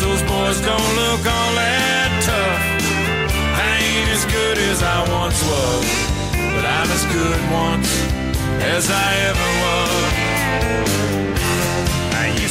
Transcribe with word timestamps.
those 0.00 0.22
boys 0.22 0.60
don't 0.60 0.90
look 0.96 1.20
all 1.28 1.52
that 1.60 2.10
tough. 2.24 2.62
I 3.60 3.78
ain't 3.84 4.08
as 4.10 4.24
good 4.32 4.58
as 4.58 4.82
I 4.82 4.98
once 5.12 5.42
was, 5.44 5.84
but 6.56 6.64
I'm 6.64 6.88
as 6.90 7.04
good 7.12 7.40
once 7.52 7.90
as 8.64 8.90
I 8.90 9.14
ever 9.28 9.48
was. 9.62 10.40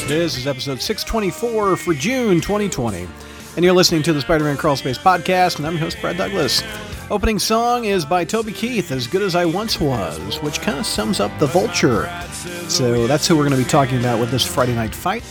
This 0.10 0.38
is 0.38 0.48
episode 0.48 0.82
624 0.82 1.76
for 1.76 1.94
June 1.94 2.42
2020. 2.42 3.08
And 3.56 3.64
you're 3.64 3.76
listening 3.76 4.02
to 4.02 4.12
the 4.12 4.22
Spider 4.22 4.44
Man 4.44 4.58
Crawl 4.58 4.76
Space 4.76 4.98
podcast, 4.98 5.58
and 5.58 5.68
I'm 5.68 5.74
your 5.74 5.82
host, 5.82 6.02
Brad 6.02 6.18
Douglas. 6.18 6.64
Opening 7.12 7.38
song 7.38 7.86
is 7.86 8.06
by 8.06 8.26
Toby 8.26 8.52
Keith, 8.52 8.92
As 8.92 9.06
Good 9.06 9.22
as 9.22 9.36
I 9.36 9.46
Once 9.46 9.80
Was, 9.80 10.42
which 10.42 10.62
kind 10.62 10.80
of 10.80 10.88
sums 10.88 11.20
up 11.20 11.30
the 11.38 11.46
vulture. 11.46 12.10
So 12.68 13.06
that's 13.06 13.28
who 13.28 13.36
we're 13.36 13.48
going 13.48 13.60
to 13.60 13.64
be 13.64 13.70
talking 13.70 14.00
about 14.00 14.20
with 14.20 14.32
this 14.32 14.44
Friday 14.44 14.74
night 14.74 14.96
fight. 14.96 15.24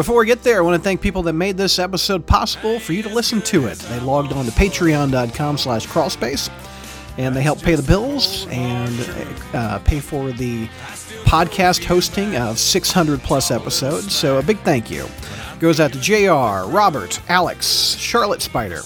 Before 0.00 0.20
we 0.20 0.24
get 0.24 0.42
there, 0.42 0.56
I 0.56 0.60
want 0.62 0.76
to 0.76 0.82
thank 0.82 1.02
people 1.02 1.22
that 1.24 1.34
made 1.34 1.58
this 1.58 1.78
episode 1.78 2.26
possible 2.26 2.80
for 2.80 2.94
you 2.94 3.02
to 3.02 3.10
listen 3.10 3.42
to 3.42 3.66
it. 3.66 3.78
They 3.80 4.00
logged 4.00 4.32
on 4.32 4.46
to 4.46 4.50
patreon.com 4.50 5.58
slash 5.58 5.86
crawlspace, 5.86 6.48
and 7.18 7.36
they 7.36 7.42
help 7.42 7.60
pay 7.60 7.74
the 7.74 7.82
bills 7.82 8.46
and 8.46 8.98
uh, 9.52 9.78
pay 9.80 10.00
for 10.00 10.32
the 10.32 10.68
podcast 11.26 11.84
hosting 11.84 12.34
of 12.36 12.58
600 12.58 13.20
plus 13.20 13.50
episodes. 13.50 14.14
So 14.14 14.38
a 14.38 14.42
big 14.42 14.58
thank 14.60 14.90
you 14.90 15.06
goes 15.58 15.80
out 15.80 15.92
to 15.92 16.00
JR, 16.00 16.66
Robert, 16.74 17.20
Alex, 17.28 17.66
Charlotte 17.98 18.40
Spider, 18.40 18.78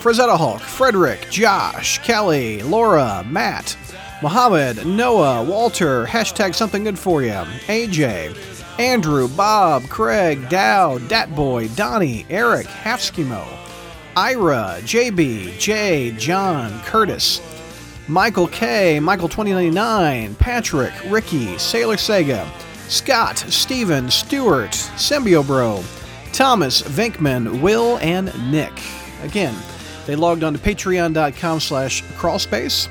Frazetta 0.00 0.36
Hulk, 0.36 0.60
Frederick, 0.60 1.30
Josh, 1.30 2.00
Kelly, 2.00 2.60
Laura, 2.64 3.24
Matt, 3.30 3.76
Mohammed, 4.20 4.84
Noah, 4.84 5.44
Walter, 5.44 6.06
hashtag 6.06 6.56
something 6.56 6.82
good 6.82 6.98
for 6.98 7.22
you, 7.22 7.44
AJ, 7.68 8.55
Andrew, 8.78 9.26
Bob, 9.28 9.88
Craig, 9.88 10.48
Dow, 10.50 10.98
Datboy, 10.98 11.74
Donnie, 11.74 12.26
Eric, 12.28 12.66
Halfskimo, 12.66 13.46
Ira, 14.14 14.78
JB, 14.82 15.58
Jay, 15.58 16.10
John, 16.12 16.78
Curtis, 16.80 17.40
Michael 18.06 18.48
K, 18.48 19.00
Michael 19.00 19.28
2099, 19.28 20.34
Patrick, 20.34 20.92
Ricky, 21.08 21.56
Sailor 21.56 21.96
Sega, 21.96 22.46
Scott, 22.88 23.38
Steven, 23.38 24.10
Stewart, 24.10 24.70
Symbio 24.70 25.44
Bro, 25.46 25.82
Thomas, 26.32 26.82
Venkman, 26.82 27.62
Will, 27.62 27.96
and 27.98 28.30
Nick. 28.50 28.72
Again, 29.22 29.54
they 30.04 30.16
logged 30.16 30.44
on 30.44 30.52
to 30.52 30.58
patreon.com 30.58 31.60
slash 31.60 32.02
crawlspace. 32.18 32.88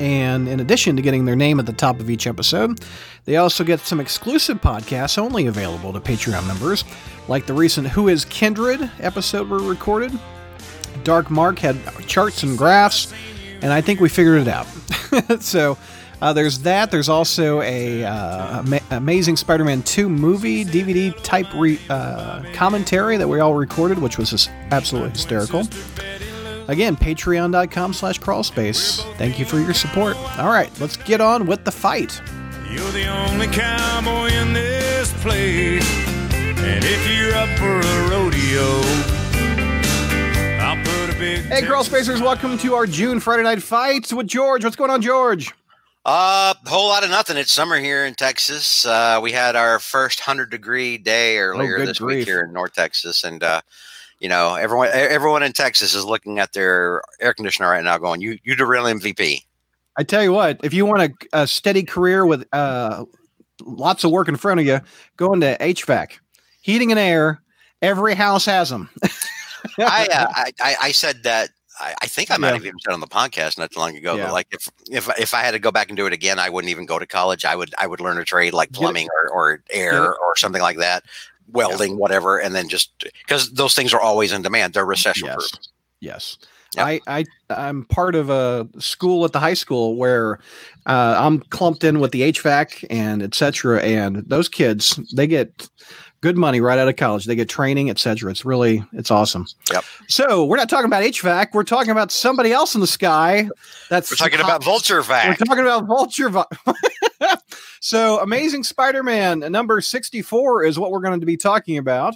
And 0.00 0.48
in 0.48 0.60
addition 0.60 0.96
to 0.96 1.02
getting 1.02 1.24
their 1.24 1.36
name 1.36 1.58
at 1.58 1.66
the 1.66 1.72
top 1.72 2.00
of 2.00 2.08
each 2.08 2.26
episode, 2.26 2.80
they 3.24 3.36
also 3.36 3.64
get 3.64 3.80
some 3.80 4.00
exclusive 4.00 4.60
podcasts 4.60 5.18
only 5.18 5.46
available 5.46 5.92
to 5.92 6.00
Patreon 6.00 6.46
members, 6.46 6.84
like 7.26 7.46
the 7.46 7.54
recent 7.54 7.88
Who 7.88 8.08
is 8.08 8.24
Kindred 8.24 8.90
episode 9.00 9.48
we 9.48 9.58
recorded. 9.66 10.18
Dark 11.04 11.30
Mark 11.30 11.58
had 11.58 11.76
charts 12.06 12.42
and 12.42 12.56
graphs, 12.56 13.12
and 13.60 13.72
I 13.72 13.80
think 13.80 14.00
we 14.00 14.08
figured 14.08 14.42
it 14.42 14.48
out. 14.48 14.66
so 15.40 15.76
uh, 16.20 16.32
there's 16.32 16.60
that. 16.60 16.90
There's 16.90 17.08
also 17.08 17.60
a 17.62 18.04
uh, 18.04 18.58
ama- 18.60 18.80
Amazing 18.90 19.36
Spider-Man 19.36 19.82
2 19.82 20.08
movie 20.08 20.64
DVD 20.64 21.14
type 21.22 21.46
re- 21.54 21.78
uh, 21.88 22.42
commentary 22.52 23.16
that 23.16 23.28
we 23.28 23.40
all 23.40 23.54
recorded, 23.54 23.98
which 23.98 24.18
was 24.18 24.48
absolutely 24.70 25.10
hysterical. 25.10 25.64
Again, 26.68 26.96
patreon.com 26.96 27.92
slash 27.94 28.20
crawlspace. 28.20 29.00
Thank 29.16 29.38
you 29.38 29.44
for 29.46 29.58
your 29.58 29.72
support. 29.74 30.16
All 30.38 30.48
right, 30.50 30.70
let's 30.80 30.96
get 30.98 31.20
on 31.20 31.46
with 31.46 31.64
the 31.64 31.72
fight. 31.72 32.20
You're 32.70 32.90
the 32.92 33.06
only 33.06 33.46
cowboy 33.46 34.26
in 34.32 34.52
this 34.52 35.12
place. 35.22 35.88
And 36.32 36.84
if 36.84 37.10
you're 37.10 37.34
up 37.34 37.48
for 37.58 37.80
a 37.80 38.10
rodeo, 38.10 38.80
I'll 40.62 40.76
put 40.84 41.16
a 41.16 41.18
big 41.18 41.44
Hey, 41.46 41.62
Crawl 41.62 41.84
Spacers, 41.84 42.20
welcome 42.20 42.58
to 42.58 42.74
our 42.74 42.86
June 42.86 43.18
Friday 43.20 43.44
Night 43.44 43.62
Fight 43.62 44.12
with 44.12 44.26
George. 44.26 44.62
What's 44.64 44.76
going 44.76 44.90
on, 44.90 45.00
George? 45.00 45.50
Uh, 46.04 46.52
whole 46.66 46.88
lot 46.88 47.02
of 47.02 47.08
nothing. 47.10 47.36
It's 47.38 47.50
summer 47.52 47.78
here 47.78 48.04
in 48.04 48.14
Texas. 48.14 48.84
Uh, 48.84 49.20
we 49.22 49.32
had 49.32 49.56
our 49.56 49.78
first 49.78 50.20
hundred 50.20 50.50
degree 50.50 50.98
day 50.98 51.38
earlier 51.38 51.78
Oh, 51.80 51.86
this 51.86 51.98
grief. 51.98 52.18
week 52.18 52.26
here 52.28 52.42
in 52.42 52.52
North 52.52 52.74
Texas, 52.74 53.24
and 53.24 53.42
uh, 53.42 53.60
you 54.20 54.28
know 54.28 54.54
everyone 54.54 54.88
everyone 54.92 55.42
in 55.42 55.52
Texas 55.52 55.94
is 55.94 56.04
looking 56.04 56.38
at 56.38 56.52
their 56.52 57.02
air 57.20 57.34
conditioner 57.34 57.68
right 57.70 57.84
now, 57.84 57.98
going, 57.98 58.20
"You 58.20 58.38
you 58.44 58.54
the 58.56 58.66
real 58.66 58.84
MVP." 58.84 59.42
I 59.96 60.02
tell 60.04 60.22
you 60.22 60.32
what, 60.32 60.60
if 60.62 60.72
you 60.72 60.86
want 60.86 61.02
a, 61.32 61.40
a 61.42 61.46
steady 61.46 61.82
career 61.82 62.24
with 62.24 62.46
uh, 62.52 63.04
lots 63.64 64.04
of 64.04 64.12
work 64.12 64.28
in 64.28 64.36
front 64.36 64.60
of 64.60 64.66
you, 64.66 64.80
go 65.16 65.32
into 65.32 65.56
HVAC, 65.60 66.12
heating 66.60 66.90
and 66.92 66.98
air. 67.00 67.42
Every 67.82 68.14
house 68.14 68.44
has 68.46 68.70
them. 68.70 68.88
I, 69.78 70.08
uh, 70.12 70.26
I 70.60 70.76
I 70.82 70.92
said 70.92 71.22
that. 71.24 71.50
I, 71.80 72.06
think 72.08 72.32
I 72.32 72.36
might 72.38 72.48
Yeah. 72.48 72.54
have 72.54 72.66
even 72.66 72.78
said 72.80 72.92
on 72.92 72.98
the 72.98 73.06
podcast 73.06 73.56
not 73.56 73.70
too 73.70 73.78
long 73.78 73.96
ago. 73.96 74.16
Yeah. 74.16 74.24
But 74.26 74.32
like 74.32 74.48
if 74.50 74.68
if 74.90 75.08
if 75.16 75.32
I 75.32 75.42
had 75.42 75.52
to 75.52 75.60
go 75.60 75.70
back 75.70 75.86
and 75.88 75.96
do 75.96 76.06
it 76.06 76.12
again, 76.12 76.40
I 76.40 76.48
wouldn't 76.50 76.72
even 76.72 76.86
go 76.86 76.98
to 76.98 77.06
college. 77.06 77.44
I 77.44 77.54
would 77.54 77.72
I 77.78 77.86
would 77.86 78.00
learn 78.00 78.18
a 78.18 78.24
trade 78.24 78.52
like 78.52 78.72
plumbing 78.72 79.06
or, 79.22 79.30
or 79.30 79.62
air 79.70 80.06
it. 80.06 80.16
or 80.20 80.34
something 80.36 80.60
like 80.60 80.78
that, 80.78 81.04
welding, 81.52 81.96
whatever, 81.96 82.38
and 82.38 82.54
then 82.54 82.68
just 82.68 83.04
because 83.26 83.50
those 83.52 83.74
things 83.74 83.94
are 83.94 84.00
always 84.00 84.32
in 84.32 84.42
demand. 84.42 84.74
They're 84.74 84.84
recession 84.84 85.28
proof. 85.28 85.50
Yes. 86.00 86.38
Yes. 86.38 86.48
Yep. 86.76 86.86
I, 86.86 87.00
I 87.06 87.24
I'm 87.50 87.84
part 87.86 88.14
of 88.14 88.28
a 88.28 88.68
school 88.78 89.24
at 89.24 89.32
the 89.32 89.40
high 89.40 89.54
school 89.54 89.96
where 89.96 90.38
uh, 90.86 91.16
I'm 91.18 91.40
clumped 91.40 91.82
in 91.82 91.98
with 91.98 92.12
the 92.12 92.32
HVAC 92.32 92.84
and 92.90 93.22
et 93.22 93.34
cetera. 93.34 93.80
And 93.80 94.16
those 94.28 94.48
kids, 94.48 94.96
they 95.14 95.26
get 95.26 95.68
good 96.20 96.36
money 96.36 96.60
right 96.60 96.78
out 96.78 96.88
of 96.88 96.96
college. 96.96 97.24
They 97.24 97.34
get 97.34 97.48
training, 97.48 97.90
et 97.90 97.98
cetera. 97.98 98.30
It's 98.30 98.44
really 98.44 98.84
it's 98.92 99.10
awesome. 99.10 99.46
Yep. 99.72 99.84
So 100.08 100.44
we're 100.44 100.56
not 100.56 100.68
talking 100.68 100.86
about 100.86 101.02
HVAC. 101.04 101.48
We're 101.54 101.64
talking 101.64 101.90
about 101.90 102.10
somebody 102.10 102.52
else 102.52 102.74
in 102.74 102.80
the 102.80 102.86
sky. 102.86 103.48
That's 103.88 104.10
We're 104.10 104.16
talking 104.16 104.40
about 104.40 104.62
Vulture 104.62 105.00
vac. 105.02 105.40
We're 105.40 105.46
talking 105.46 105.64
about 105.64 105.86
Vulture. 105.86 106.28
Vi- 106.28 106.44
so, 107.80 108.20
Amazing 108.20 108.64
Spider-Man 108.64 109.40
number 109.50 109.80
sixty-four 109.80 110.64
is 110.64 110.78
what 110.78 110.90
we're 110.90 111.00
going 111.00 111.20
to 111.20 111.26
be 111.26 111.36
talking 111.36 111.78
about, 111.78 112.14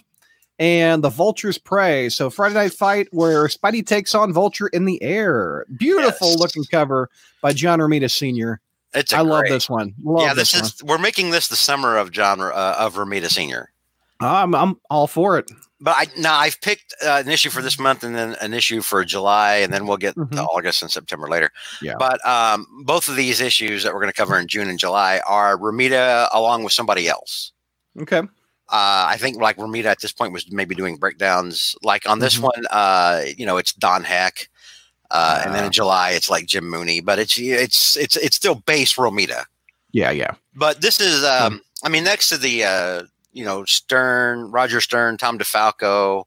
and 0.58 1.02
the 1.02 1.08
Vulture's 1.08 1.58
prey. 1.58 2.08
So, 2.08 2.30
Friday 2.30 2.54
Night 2.54 2.72
Fight, 2.72 3.08
where 3.12 3.46
Spidey 3.46 3.86
takes 3.86 4.14
on 4.14 4.32
Vulture 4.32 4.68
in 4.68 4.84
the 4.84 5.02
air. 5.02 5.66
Beautiful 5.76 6.30
Yes. 6.30 6.38
looking 6.38 6.64
cover 6.64 7.10
by 7.40 7.52
John 7.52 7.78
Romita 7.78 8.10
Sr. 8.10 8.60
It's 8.94 9.12
I 9.12 9.20
love 9.20 9.44
this 9.48 9.70
one. 9.70 9.94
Love 10.02 10.22
yeah, 10.22 10.34
this, 10.34 10.54
one. 10.54 10.64
is 10.64 10.82
we're 10.84 10.98
making 10.98 11.30
this 11.30 11.48
the 11.48 11.56
summer 11.56 11.96
of 11.96 12.10
John 12.10 12.40
uh, 12.40 12.76
of 12.78 12.94
Romita 12.96 13.30
Senior. 13.30 13.72
I'm 14.28 14.54
I'm 14.54 14.78
all 14.90 15.06
for 15.06 15.38
it. 15.38 15.50
But 15.80 15.94
I 15.98 16.06
now 16.20 16.36
I've 16.38 16.60
picked 16.60 16.94
uh, 17.04 17.22
an 17.24 17.28
issue 17.30 17.50
for 17.50 17.60
this 17.62 17.78
month 17.78 18.04
and 18.04 18.14
then 18.14 18.36
an 18.40 18.54
issue 18.54 18.82
for 18.82 19.04
July, 19.04 19.56
and 19.56 19.72
then 19.72 19.86
we'll 19.86 19.96
get 19.96 20.14
Mhm. 20.16 20.30
to 20.32 20.42
August 20.42 20.82
and 20.82 20.90
September 20.90 21.28
later. 21.28 21.50
Yeah. 21.80 21.94
But 21.98 22.24
um, 22.26 22.66
both 22.84 23.08
of 23.08 23.16
these 23.16 23.40
issues 23.40 23.82
that 23.82 23.92
we're 23.92 24.00
going 24.00 24.12
to 24.12 24.16
cover 24.16 24.38
in 24.38 24.46
June 24.46 24.68
and 24.68 24.78
July 24.78 25.20
are 25.26 25.56
Romita 25.58 26.28
along 26.32 26.62
with 26.64 26.72
somebody 26.72 27.08
else. 27.08 27.52
Okay. 28.00 28.18
Uh, 28.18 29.04
I 29.08 29.16
think 29.18 29.36
like 29.38 29.56
Romita 29.56 29.86
at 29.86 30.00
this 30.00 30.12
point 30.12 30.32
was 30.32 30.50
maybe 30.50 30.74
doing 30.74 30.96
breakdowns. 30.96 31.74
Like 31.82 32.08
on 32.08 32.20
this 32.20 32.36
Mhm. 32.36 32.42
one, 32.42 32.64
uh, 32.70 33.22
you 33.36 33.44
know, 33.44 33.56
it's 33.58 33.72
Don 33.72 34.04
Heck. 34.04 34.48
Uh, 35.10 35.42
and 35.44 35.54
then 35.54 35.64
Ah. 35.64 35.66
in 35.66 35.72
July, 35.72 36.10
it's 36.12 36.30
like 36.30 36.46
Jim 36.46 36.66
Mooney, 36.70 37.00
but 37.00 37.18
it's 37.18 37.38
it's 37.38 37.96
it's 37.96 38.16
it's 38.16 38.36
still 38.36 38.54
base 38.54 38.94
Romita. 38.94 39.44
Yeah, 39.90 40.10
yeah. 40.10 40.30
But 40.54 40.80
this 40.80 41.00
is, 41.00 41.22
um, 41.22 41.60
I 41.84 41.90
mean, 41.90 42.02
next 42.04 42.28
to 42.30 42.38
the, 42.38 42.64
uh, 42.64 43.02
you 43.32 43.44
know, 43.44 43.64
Stern, 43.64 44.50
Roger 44.50 44.80
Stern, 44.80 45.16
Tom 45.18 45.38
DeFalco, 45.38 46.24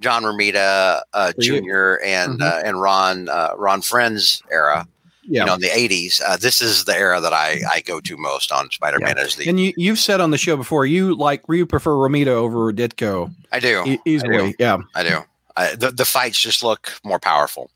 John 0.00 0.22
Romita 0.24 1.02
uh, 1.12 1.32
Jr. 1.40 1.96
and 2.04 2.40
Mhm. 2.40 2.42
uh, 2.42 2.62
and 2.64 2.80
Ron 2.80 3.28
uh, 3.28 3.50
Ron 3.56 3.80
Frenz 3.82 4.42
era, 4.50 4.86
Yeah. 5.22 5.40
you 5.42 5.46
know, 5.46 5.54
in 5.54 5.60
the 5.60 5.68
'80s. 5.68 6.20
Uh, 6.26 6.36
this 6.36 6.60
is 6.60 6.84
the 6.84 6.94
era 6.96 7.20
that 7.20 7.32
I 7.32 7.60
I 7.72 7.80
go 7.80 8.00
to 8.00 8.16
most 8.16 8.50
on 8.52 8.70
Spider-Man. 8.70 9.18
Is 9.18 9.36
the 9.36 9.48
and 9.48 9.58
you 9.60 9.72
you've 9.76 9.98
said 10.00 10.20
on 10.20 10.30
the 10.30 10.38
show 10.38 10.56
before 10.56 10.84
you 10.86 11.14
like 11.14 11.42
you 11.48 11.64
prefer 11.66 11.92
Romita 11.92 12.28
over 12.28 12.72
Ditko 12.72 13.32
I 13.52 13.60
do, 13.60 13.84
e- 13.86 14.00
easily. 14.04 14.54
Yeah. 14.58 14.78
I 14.94 15.02
do. 15.04 15.18
I, 15.56 15.74
the 15.76 15.92
the 15.92 16.04
fights 16.04 16.40
just 16.40 16.62
look 16.64 16.92
more 17.04 17.20
powerful. 17.20 17.70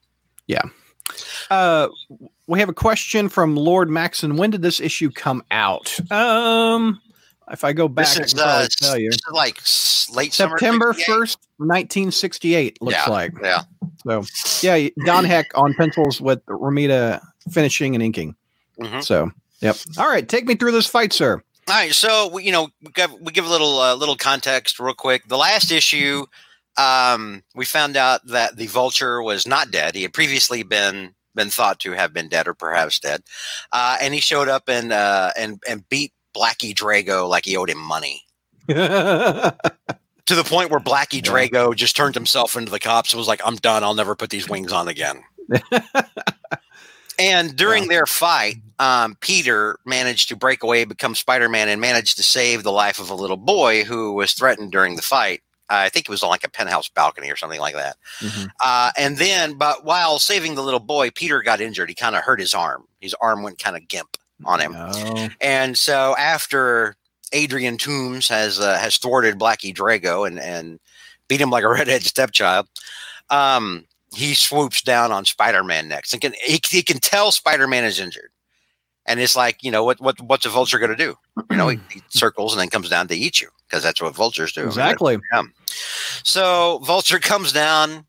Yeah. 0.49 0.63
Uh, 1.51 1.89
we 2.49 2.59
have 2.61 2.69
a 2.69 2.75
question 2.75 3.29
from 3.29 3.55
Lord 3.57 3.89
Maxon. 3.89 4.37
When 4.37 4.51
did 4.51 4.63
this 4.63 4.81
issue 4.81 5.11
come 5.11 5.43
out? 5.51 5.97
Um, 6.11 7.01
if 7.51 7.65
I 7.65 7.73
go 7.73 7.89
back, 7.89 8.07
This 8.17 8.33
is, 8.35 8.39
uh, 8.39 8.67
tell 8.81 8.99
you. 8.99 9.11
like 9.31 9.61
late 10.13 10.33
September 10.35 10.93
first, 10.93 11.39
nineteen 11.59 12.11
sixty-eight. 12.11 12.81
Looks 12.81 12.97
Yeah. 13.07 13.11
like 13.11 13.33
Yeah, 13.43 13.63
so. 14.05 14.25
Yeah, 14.63 14.89
Don 15.05 15.25
Heck 15.25 15.47
on 15.55 15.75
pencils 15.75 16.21
with 16.21 16.45
Romita 16.47 17.21
finishing 17.51 17.95
and 17.95 18.03
inking. 18.03 18.35
Mhm. 18.81 19.05
So, 19.05 19.31
yep. 19.61 19.77
All 19.97 20.09
right, 20.09 20.27
take 20.29 20.47
me 20.47 20.55
through 20.55 20.73
this 20.73 20.87
fight, 20.87 21.13
sir. 21.13 21.43
All 21.69 21.75
right, 21.75 21.95
so 21.95 22.29
we, 22.29 22.45
you 22.45 22.53
know, 22.53 22.69
we 22.83 22.91
give, 22.93 23.13
we 23.21 23.33
give 23.33 23.45
a 23.45 23.51
little 23.51 23.79
uh, 23.81 23.95
little 23.95 24.17
context 24.17 24.79
real 24.81 24.95
quick. 24.95 25.29
The 25.29 25.37
last 25.37 25.71
issue, 25.71 26.25
um, 26.77 27.43
we 27.55 27.65
found 27.65 27.97
out 27.97 28.27
that 28.29 28.57
the 28.57 28.67
Vulture 28.67 29.23
was 29.23 29.47
not 29.47 29.71
dead. 29.71 29.95
He 29.95 30.03
had 30.03 30.13
previously 30.13 30.63
been 30.63 31.15
been 31.35 31.51
thought 31.51 31.79
to 31.81 31.93
have 31.93 32.13
been 32.13 32.29
dead 32.29 32.49
or 32.49 32.55
perhaps 32.55 32.99
dead, 32.99 33.23
uh, 33.73 33.97
and 34.01 34.15
he 34.15 34.21
showed 34.21 34.49
up 34.49 34.69
and 34.69 34.93
uh, 34.93 35.31
and 35.37 35.63
and 35.69 35.87
beat 35.89 36.13
Blackie 36.39 36.75
Drago 36.75 37.29
like 37.29 37.45
he 37.45 37.57
owed 37.57 37.71
him 37.71 37.79
money. 37.79 38.23
to 38.69 38.75
the 40.35 40.45
point 40.45 40.71
where 40.71 40.81
Blackie 40.81 41.25
Yeah. 41.25 41.33
Drago 41.33 41.75
just 41.75 41.97
turned 41.97 42.15
himself 42.15 42.57
into 42.57 42.71
the 42.71 42.79
cops 42.79 43.13
and 43.13 43.19
was 43.19 43.29
like, 43.29 43.41
"I'm 43.45 43.57
done. 43.57 43.83
I'll 43.83 43.95
never 43.95 44.15
put 44.15 44.31
these 44.31 44.49
wings 44.49 44.73
on 44.73 44.89
again." 44.89 45.23
and 47.19 47.57
during 47.57 47.89
their 47.89 48.07
fight, 48.07 48.57
um, 48.79 49.17
Peter 49.21 49.79
managed 49.85 50.29
to 50.29 50.37
break 50.37 50.63
away, 50.63 50.85
become 50.85 51.15
Spider-Man, 51.15 51.69
and 51.69 51.81
managed 51.81 52.17
to 52.19 52.23
save 52.23 52.63
the 52.63 52.73
life 52.73 53.01
of 53.01 53.11
a 53.11 53.15
little 53.15 53.37
boy 53.39 53.85
who 53.85 54.13
was 54.13 54.33
threatened 54.35 54.71
during 54.71 54.97
the 54.97 55.03
fight. 55.03 55.41
I 55.71 55.89
think 55.91 56.07
it 56.07 56.11
was 56.11 56.23
on 56.23 56.31
like 56.31 56.45
a 56.45 56.51
penthouse 56.51 56.89
balcony 56.89 57.31
or 57.31 57.37
something 57.37 57.61
like 57.61 57.75
that. 57.75 57.97
Mhm. 58.21 58.49
Uh, 58.65 58.91
and 58.97 59.19
then, 59.19 59.55
but 59.59 59.85
while 59.85 60.19
saving 60.19 60.55
the 60.55 60.63
little 60.63 60.81
boy, 60.81 61.11
Peter 61.11 61.43
got 61.43 61.61
injured. 61.61 61.89
He 61.91 61.95
kind 61.95 62.17
of 62.17 62.23
hurt 62.23 62.41
his 62.41 62.55
arm. 62.55 62.85
His 63.01 63.15
arm 63.21 63.43
went 63.43 63.59
kind 63.59 63.77
of 63.77 63.87
gimp 63.89 64.17
on 64.45 64.61
him. 64.61 64.75
Oh. 64.77 65.29
And 65.41 65.77
so 65.77 66.15
after 66.19 66.97
Adrian 67.33 67.77
Toombs 67.77 68.29
has 68.29 68.61
uh, 68.61 68.79
has 68.79 68.97
thwarted 68.99 69.39
Blackie 69.39 69.75
Drago 69.75 70.27
and 70.27 70.39
and 70.39 70.81
beat 71.29 71.41
him 71.41 71.51
like 71.51 71.65
a 71.65 71.69
redhead 71.71 72.03
stepchild, 72.03 72.67
um, 73.31 73.85
he 74.15 74.35
swoops 74.35 74.83
down 74.83 75.13
on 75.13 75.25
Spider 75.25 75.63
Man 75.65 75.89
next 75.89 76.13
and 76.13 76.23
can 76.23 76.33
he, 76.43 76.61
he 76.69 76.83
can 76.83 76.99
tell 76.99 77.33
Spider 77.33 77.67
Man 77.67 77.85
is 77.85 78.01
injured. 78.01 78.31
And 79.07 79.21
it's 79.21 79.35
like, 79.37 79.63
you 79.63 79.71
know, 79.71 79.85
what 79.85 80.01
what 80.01 80.21
what's 80.21 80.45
a 80.45 80.51
vulture 80.51 80.79
going 80.79 80.91
to 80.91 80.97
do? 80.97 81.17
You 81.51 81.57
know, 81.57 81.69
he, 81.69 81.79
he 81.91 82.03
circles 82.09 82.53
and 82.53 82.61
then 82.61 82.69
comes 82.69 82.89
down 82.91 83.09
to 83.09 83.17
eat 83.17 83.41
you 83.41 83.49
because 83.67 83.83
that's 83.83 84.03
what 84.03 84.15
vultures 84.15 84.53
do. 84.53 84.61
I 84.61 84.65
mean, 84.65 84.69
Exactly. 84.69 85.19
so 86.25 86.79
Vulture 86.85 87.19
comes 87.19 87.53
down, 87.53 88.05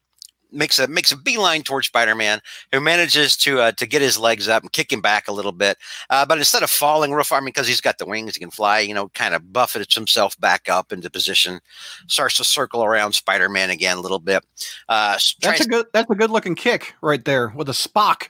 makes 0.51 0.80
a 0.80 0.88
makes 0.88 1.12
a 1.12 1.18
beeline 1.18 1.63
towards 1.63 1.88
Spider 1.88 2.16
Man, 2.16 2.42
who 2.72 2.80
manages 2.80 3.38
to 3.38 3.60
uh, 3.60 3.72
to 3.74 3.86
get 3.86 4.01
his 4.01 4.18
legs 4.18 4.48
up 4.48 4.63
and 4.63 4.72
kick 4.72 4.92
him 4.92 5.01
back 5.01 5.28
a 5.28 5.31
little 5.31 5.51
bit. 5.51 5.78
Uh, 6.10 6.25
but 6.25 6.38
instead 6.38 6.63
of 6.63 6.69
falling 6.69 7.12
real 7.12 7.24
far, 7.24 7.38
I 7.38 7.42
mean, 7.42 7.48
because 7.48 7.68
he's 7.68 7.81
got 7.81 7.98
the 7.98 8.06
wings, 8.06 8.36
he 8.36 8.40
can 8.40 8.51
fly. 8.51 8.80
You 8.80 8.94
know, 8.94 9.10
kind 9.10 9.34
of 9.34 9.51
buffets 9.54 9.96
himself 9.96 10.40
back 10.40 10.69
up 10.69 10.92
into 10.92 11.10
position, 11.10 11.60
starts 12.07 12.38
to 12.38 12.44
circle 12.44 12.84
around 12.84 13.13
Spider 13.13 13.50
Man 13.50 13.69
again 13.69 13.98
a 13.98 14.01
little 14.01 14.19
bit. 14.19 14.44
Uh, 14.88 15.13
That's 15.13 15.36
tries- 15.42 15.62
a 15.62 15.69
good. 15.69 15.86
That's 15.94 16.10
a 16.10 16.16
good 16.16 16.31
looking 16.31 16.56
kick 16.56 16.94
right 17.02 17.24
there 17.24 17.50
with 17.56 17.69
a 17.69 17.74
Spock. 17.74 18.30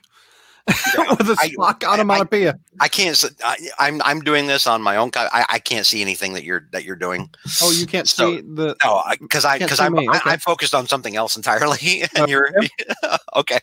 with 0.67 1.29
a 1.29 1.35
I- 1.39 1.49
Spock 1.49 1.83
I- 1.83 1.93
onomatopoeia. 1.93 2.59
I 2.79 2.87
can't. 2.87 3.11
s- 3.11 3.33
I, 3.43 3.57
I'm 3.79 4.01
I'm 4.03 4.21
doing 4.21 4.47
this 4.47 4.67
on 4.67 4.81
my 4.81 4.95
own. 4.97 5.11
I, 5.15 5.45
I 5.49 5.59
can't 5.59 5.85
see 5.85 6.01
anything 6.01 6.33
that 6.33 6.43
you're 6.43 6.67
that 6.71 6.83
you're 6.83 6.95
doing. 6.95 7.29
oh, 7.61 7.71
you 7.71 7.85
can't 7.85 8.07
so- 8.07 8.35
see 8.37 8.41
the. 8.41 8.75
No, 8.83 9.03
because 9.19 9.45
I 9.45 9.57
because 9.57 9.79
I'm 9.79 9.93
me, 9.93 10.07
I, 10.07 10.17
okay. 10.17 10.29
I'm 10.31 10.39
focused 10.39 10.73
on 10.75 10.87
something 10.87 11.15
else 11.15 11.35
entirely, 11.35 12.01
and 12.01 12.09
Oh, 12.17 12.27
you're 12.27 12.51
okay. 13.35 13.59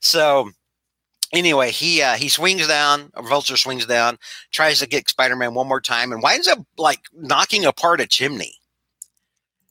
So 0.00 0.50
anyway, 1.32 1.70
he 1.70 2.02
uh, 2.02 2.14
he 2.14 2.28
swings 2.28 2.66
down. 2.66 3.10
Vulture 3.28 3.56
swings 3.56 3.86
down, 3.86 4.18
tries 4.50 4.78
to 4.80 4.86
get 4.88 5.08
Spider-Man 5.08 5.54
one 5.54 5.68
more 5.68 5.80
time, 5.80 6.12
and 6.12 6.22
winds 6.22 6.48
up 6.48 6.58
like 6.78 7.00
knocking 7.14 7.64
apart 7.64 8.00
a 8.00 8.06
chimney. 8.06 8.54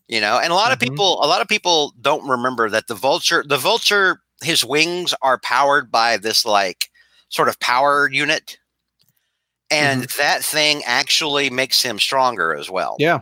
You 0.07 0.21
know, 0.21 0.39
and 0.39 0.53
a 0.53 0.55
lot 0.55 0.71
of 0.71 0.77
Mhm. 0.79 0.89
people 0.89 1.21
a 1.21 1.27
lot 1.27 1.41
of 1.41 1.49
people 1.49 1.93
don't 1.99 2.25
remember 2.29 2.69
that 2.69 2.87
the 2.87 2.95
Vulture 2.95 3.43
the 3.45 3.57
Vulture 3.57 4.21
his 4.41 4.63
wings 4.65 5.13
are 5.21 5.37
powered 5.39 5.91
by 5.91 6.17
this 6.17 6.45
like 6.45 6.89
sort 7.29 7.49
of 7.49 7.59
power 7.59 8.09
unit. 8.11 8.57
And 9.69 10.03
that 10.17 10.43
thing 10.43 10.81
actually 10.85 11.49
makes 11.49 11.81
him 11.81 11.99
stronger 11.99 12.55
as 12.55 12.69
well. 12.69 12.95
Yeah. 12.99 13.21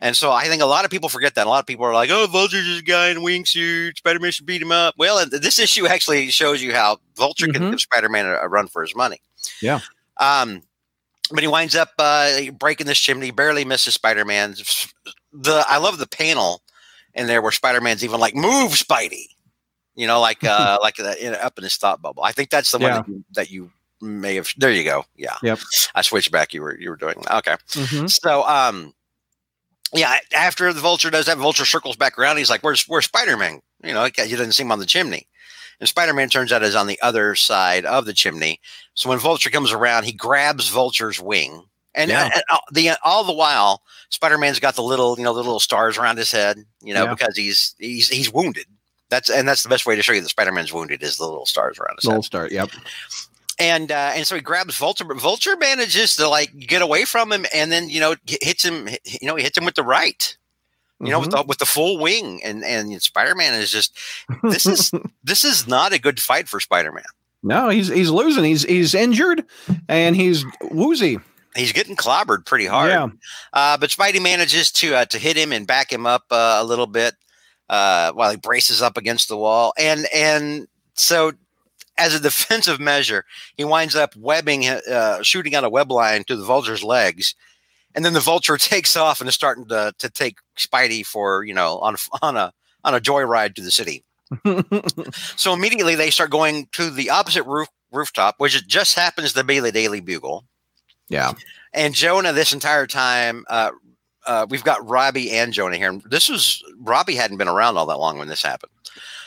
And 0.00 0.16
so 0.16 0.32
I 0.32 0.46
think 0.46 0.62
a 0.62 0.66
lot 0.66 0.84
of 0.84 0.90
people 0.90 1.08
forget 1.08 1.34
that. 1.34 1.46
A 1.46 1.50
lot 1.50 1.60
of 1.60 1.66
people 1.66 1.84
are 1.84 1.92
like, 1.92 2.10
"Oh, 2.10 2.26
Vulture's 2.26 2.64
just 2.66 2.80
a 2.80 2.84
guy 2.84 3.08
in 3.10 3.18
a 3.18 3.20
wingsuit. 3.20 3.98
Spider-Man 3.98 4.32
should 4.32 4.46
beat 4.46 4.62
him 4.62 4.72
up." 4.72 4.94
Well, 4.96 5.24
this 5.30 5.58
issue 5.58 5.86
actually 5.86 6.30
shows 6.30 6.62
you 6.62 6.72
how 6.72 6.98
Vulture 7.16 7.46
can 7.48 7.62
Mhm. 7.62 7.70
give 7.72 7.80
Spider-Man 7.82 8.24
a, 8.26 8.34
a 8.36 8.48
run 8.48 8.66
for 8.66 8.82
his 8.82 8.96
money. 8.96 9.20
Yeah. 9.60 9.80
Um, 10.16 10.62
but 11.30 11.40
he 11.42 11.48
winds 11.48 11.76
up 11.76 11.90
uh, 11.98 12.50
breaking 12.58 12.86
this 12.86 12.98
chimney, 12.98 13.30
barely 13.30 13.64
misses 13.64 13.94
Spider-Man. 13.94 14.56
The 15.32 15.64
I 15.68 15.76
love 15.76 15.98
the 15.98 16.08
panel 16.08 16.62
in 17.14 17.26
there 17.26 17.42
where 17.42 17.52
Spider-Man's 17.52 18.02
even 18.02 18.18
like, 18.20 18.34
"Move, 18.34 18.72
Spidey," 18.72 19.26
you 20.00 20.06
know, 20.06 20.20
like 20.20 20.42
uh, 20.56 20.78
like 20.80 20.96
that 20.96 21.18
in, 21.18 21.34
up 21.34 21.58
in 21.58 21.64
his 21.64 21.76
thought 21.76 22.00
bubble. 22.00 22.22
I 22.22 22.32
think 22.32 22.50
that's 22.50 22.70
the 22.72 22.78
Yeah. 22.78 23.00
one 23.00 23.04
that 23.04 23.08
you, 23.08 23.24
that 23.34 23.50
you 23.50 23.70
may 24.08 24.34
have. 24.36 24.48
There 24.56 24.72
you 24.72 24.84
go. 24.84 25.04
Yeah. 25.16 25.36
Yep. 25.42 25.58
I 25.94 26.02
switched 26.02 26.32
back. 26.32 26.54
You 26.54 26.62
were 26.62 26.78
you 26.78 26.90
were 26.90 26.96
doing 26.96 27.16
okay. 27.30 27.56
Mhm. 27.72 28.10
So, 28.10 28.42
um, 28.48 28.94
yeah, 29.92 30.18
after 30.34 30.72
the 30.72 30.80
vulture 30.80 31.10
does 31.10 31.26
that, 31.26 31.36
vulture 31.38 31.64
circles 31.66 31.96
back 31.96 32.18
around. 32.18 32.36
He's 32.36 32.50
like, 32.50 32.62
"Where's 32.62 32.84
where's 32.88 33.06
Spider 33.06 33.36
Man?" 33.36 33.60
You 33.82 33.92
know, 33.92 34.04
he 34.04 34.10
doesn't 34.12 34.52
see 34.52 34.62
him 34.62 34.72
on 34.72 34.78
the 34.78 34.86
chimney. 34.86 35.26
And 35.80 35.88
Spider 35.88 36.12
Man 36.14 36.28
turns 36.28 36.52
out 36.52 36.62
is 36.62 36.74
on 36.76 36.86
the 36.86 37.00
other 37.02 37.34
side 37.34 37.84
of 37.86 38.04
the 38.04 38.12
chimney. 38.12 38.60
So 38.94 39.08
when 39.08 39.18
Vulture 39.18 39.50
comes 39.50 39.72
around, 39.72 40.04
he 40.04 40.12
grabs 40.12 40.68
Vulture's 40.68 41.18
wing, 41.20 41.64
and, 41.94 42.10
Yeah. 42.10 42.30
and 42.34 42.42
all, 42.50 42.60
the 42.70 42.90
all 43.02 43.24
the 43.24 43.32
while, 43.32 43.82
Spider 44.10 44.36
Man's 44.38 44.60
got 44.60 44.76
the 44.76 44.82
little 44.82 45.16
you 45.18 45.24
know 45.24 45.32
the 45.34 45.38
little 45.42 45.58
stars 45.60 45.98
around 45.98 46.18
his 46.18 46.30
head. 46.30 46.58
You 46.82 46.94
know, 46.94 47.04
Yeah. 47.04 47.14
because 47.14 47.36
he's 47.36 47.74
he's 47.78 48.08
he's 48.08 48.30
wounded. 48.32 48.66
That's 49.10 49.28
and 49.28 49.46
that's 49.48 49.62
the 49.62 49.68
best 49.68 49.86
way 49.86 49.96
to 49.96 50.02
show 50.02 50.12
you 50.12 50.20
that 50.22 50.28
Spider 50.28 50.52
Man's 50.52 50.72
wounded 50.72 51.02
is 51.02 51.16
the 51.16 51.24
little 51.26 51.46
stars 51.46 51.78
around 51.78 51.96
his 51.96 52.04
head 52.06 52.12
Gold 52.12 52.24
start. 52.24 52.52
Yep. 52.52 52.70
and 53.58 53.90
uh, 53.92 54.12
and 54.14 54.26
so 54.26 54.34
he 54.36 54.40
grabs 54.40 54.76
Vulture, 54.78 55.04
but 55.04 55.20
Vulture 55.20 55.56
manages 55.56 56.16
to 56.16 56.28
like 56.28 56.56
get 56.58 56.80
away 56.82 57.04
from 57.04 57.32
him, 57.32 57.44
and 57.54 57.70
then 57.70 57.88
you 57.90 58.00
know 58.00 58.14
hits 58.26 58.64
him. 58.64 58.88
You 59.04 59.26
know, 59.28 59.36
he 59.36 59.42
hits 59.42 59.58
him 59.58 59.64
with 59.64 59.74
the 59.74 59.82
right. 59.82 60.36
You 61.02 61.10
know, 61.10 61.20
with 61.20 61.30
Mhm. 61.30 61.36
the 61.38 61.42
with 61.44 61.58
the 61.58 61.66
full 61.66 61.98
wing, 61.98 62.40
and 62.44 62.62
and 62.64 63.02
Spider 63.02 63.34
Man 63.34 63.54
is 63.54 63.70
just 63.70 63.96
this 64.42 64.66
is 64.66 64.92
this 65.24 65.44
is 65.44 65.66
not 65.66 65.92
a 65.92 65.98
good 66.00 66.20
fight 66.20 66.48
for 66.48 66.60
Spider 66.60 66.92
Man. 66.92 67.04
no, 67.42 67.68
he's 67.70 67.88
he's 67.88 68.10
losing. 68.10 68.44
He's 68.44 68.64
he's 68.64 68.94
injured, 68.94 69.44
and 69.88 70.14
he's 70.14 70.44
woozy. 70.70 71.18
He's 71.56 71.72
getting 71.72 71.96
clobbered 71.96 72.44
pretty 72.46 72.66
hard. 72.66 72.90
Yeah. 72.90 73.08
Uh, 73.52 73.76
but 73.78 73.90
Spidey 73.90 74.22
manages 74.22 74.70
to 74.72 74.94
uh, 74.94 75.04
to 75.06 75.18
hit 75.18 75.36
him 75.38 75.52
and 75.52 75.66
back 75.66 75.90
him 75.92 76.06
up 76.06 76.24
uh, 76.30 76.58
a 76.60 76.64
little 76.64 76.86
bit 76.86 77.14
uh, 77.70 78.12
while 78.12 78.30
he 78.30 78.36
braces 78.36 78.82
up 78.82 78.98
against 78.98 79.28
the 79.28 79.36
wall, 79.38 79.72
and 79.78 80.06
and 80.14 80.68
so 80.94 81.32
as 81.96 82.14
a 82.14 82.20
defensive 82.20 82.80
measure, 82.80 83.24
he 83.56 83.64
winds 83.64 83.94
up 83.96 84.14
webbing, 84.16 84.66
uh, 84.66 85.22
shooting 85.22 85.54
out 85.54 85.64
a 85.64 85.70
web 85.70 85.90
line 85.90 86.24
to 86.24 86.36
the 86.36 86.44
vulture's 86.44 86.82
legs, 86.84 87.34
and 87.94 88.04
then 88.04 88.12
the 88.12 88.20
vulture 88.20 88.56
takes 88.58 88.96
off 88.96 89.20
and 89.20 89.28
is 89.28 89.34
starting 89.34 89.66
to 89.68 89.94
to 89.98 90.10
take 90.10 90.36
Spidey 90.58 91.06
for 91.06 91.44
you 91.44 91.54
know 91.54 91.78
on 91.78 91.94
a- 91.94 92.18
on 92.26 92.36
a 92.36 92.52
on 92.84 92.94
a 92.94 93.00
joyride 93.00 93.54
to 93.54 93.62
the 93.62 93.70
city. 93.70 94.04
So 95.36 95.52
immediately 95.52 95.94
they 95.94 96.10
start 96.10 96.30
going 96.30 96.68
to 96.72 96.90
the 96.90 97.10
opposite 97.10 97.44
roof 97.44 97.68
rooftop, 97.92 98.36
which 98.38 98.56
it 98.56 98.66
just 98.68 98.94
happens 98.94 99.32
to 99.32 99.42
be 99.44 99.58
the 99.60 99.72
Daily 99.72 100.00
Bugle. 100.00 100.44
yeah. 101.08 101.32
And 101.72 101.94
Jonah, 101.94 102.32
this 102.32 102.52
entire 102.52 102.86
time, 102.86 103.44
uh, 103.48 103.70
uh, 104.30 104.46
we've 104.48 104.62
got 104.64 104.86
Robbie 104.88 105.32
and 105.32 105.52
Jonah 105.52 105.76
here. 105.76 105.90
And 105.90 106.02
This 106.08 106.28
was 106.28 106.62
Robbie 106.78 107.16
hadn't 107.16 107.36
been 107.38 107.48
around 107.48 107.76
all 107.76 107.86
that 107.86 107.98
long 107.98 108.16
when 108.18 108.28
this 108.28 108.42
happened. 108.42 108.72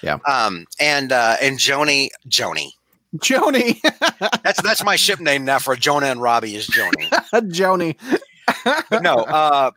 Yeah. 0.02 0.18
Um, 0.28 0.66
and 0.80 1.12
uh, 1.12 1.36
and 1.42 1.58
Joni, 1.60 2.10
Joni. 2.28 2.70
Joni. 3.18 3.80
That's 4.44 4.62
that's 4.62 4.84
my 4.84 4.96
ship 4.96 5.20
name 5.20 5.46
now 5.46 5.60
for 5.60 5.76
Jonah 5.76 6.08
and 6.08 6.22
Robbie 6.22 6.56
is 6.56 6.68
Joni. 6.68 7.10
Joni. 7.52 7.96
No, 9.04 9.16
uh, 9.18 9.72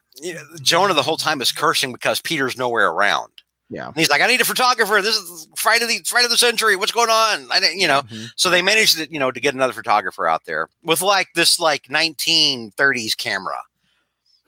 Jonah 0.63 0.95
the 0.95 1.03
whole 1.03 1.17
time 1.19 1.41
is 1.43 1.53
cursing 1.53 1.93
because 1.93 2.21
Peter's 2.21 2.57
nowhere 2.57 2.89
around. 2.89 3.31
Yeah. 3.69 3.89
And 3.89 3.97
he's 3.97 4.09
like, 4.11 4.21
I 4.23 4.27
need 4.29 4.41
a 4.41 4.45
photographer. 4.45 5.03
This 5.03 5.17
is 5.17 5.49
Friday 5.57 5.85
of 5.85 5.89
the 5.91 6.01
Friday 6.07 6.25
of 6.25 6.31
the 6.31 6.39
century. 6.39 6.77
What's 6.77 6.93
going 6.93 7.11
on? 7.11 7.47
I 7.51 7.59
didn't, 7.61 7.79
you 7.79 7.89
know. 7.89 8.03
Mhm. 8.03 8.29
So 8.37 8.49
they 8.49 8.63
managed 8.63 8.97
to, 8.97 9.13
you 9.13 9.19
know, 9.19 9.31
to 9.31 9.41
get 9.41 9.55
another 9.55 9.73
photographer 9.73 10.27
out 10.27 10.45
there 10.47 10.69
with 10.83 11.03
like 11.03 11.29
this 11.35 11.59
like 11.59 11.89
1930s 11.89 13.17
camera. 13.17 13.59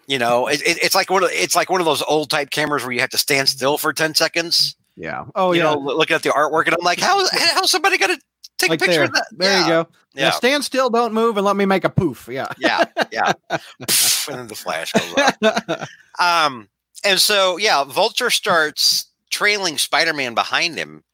You 0.09 0.19
know, 0.19 0.49
it, 0.49 0.61
it- 0.63 0.83
it's 0.83 0.95
like 0.97 1.11
one 1.11 1.23
of 1.23 1.31
it's 1.33 1.55
like 1.55 1.71
one 1.71 1.81
of 1.81 1.85
those 1.85 2.03
old 2.03 2.31
type 2.31 2.51
cameras 2.51 2.83
where 2.83 2.91
you 2.93 3.01
have 3.01 3.11
to 3.11 3.19
stand 3.19 3.49
still 3.49 3.79
for 3.79 3.93
10 3.93 4.15
seconds. 4.17 4.75
Yeah. 4.97 5.27
Oh 5.37 5.53
you 5.53 5.59
yeah. 5.63 5.75
know, 5.75 5.79
looking 5.79 6.17
at 6.17 6.23
the 6.25 6.31
artwork, 6.31 6.65
and 6.67 6.75
I'm 6.75 6.83
like, 6.85 6.99
how 6.99 7.25
how's 7.33 7.71
somebody 7.71 7.99
gonna 7.99 8.19
take 8.59 8.71
like 8.71 8.81
a 8.81 8.85
picture 8.85 8.95
there. 9.01 9.05
of 9.05 9.13
that? 9.13 9.27
There 9.31 9.53
yeah, 9.53 9.63
you 9.63 9.69
go. 9.69 9.89
Yeah, 10.15 10.25
Now 10.25 10.31
stand 10.31 10.65
still, 10.65 10.91
don't 10.91 11.13
move, 11.15 11.37
and 11.37 11.47
let 11.47 11.55
me 11.55 11.67
make 11.67 11.85
a 11.85 11.91
poof. 11.91 12.27
Yeah. 12.29 12.49
yeah, 12.59 12.85
yeah. 13.13 13.33
Pff, 13.83 14.29
and 14.29 14.39
then 14.39 14.47
the 14.49 14.55
flash 14.57 14.93
goes 14.93 15.15
off. 15.15 15.89
Um, 16.19 16.69
and 17.05 17.21
so 17.21 17.59
yeah, 17.59 17.85
Vulture 17.85 18.31
starts 18.31 19.07
trailing 19.31 19.79
Spider-Man 19.79 20.35
behind 20.35 20.77
him 20.77 21.05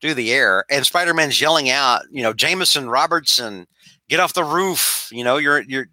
through 0.00 0.14
the 0.14 0.32
air, 0.32 0.64
and 0.70 0.86
Spider-Man's 0.86 1.38
yelling 1.40 1.68
out, 1.68 2.02
you 2.10 2.22
know, 2.22 2.32
Jameson 2.32 2.88
Robertson, 2.88 3.66
get 4.08 4.20
off 4.20 4.32
the 4.32 4.44
roof. 4.44 5.08
You 5.12 5.24
know, 5.24 5.36
you're 5.36 5.60
you're 5.62 5.88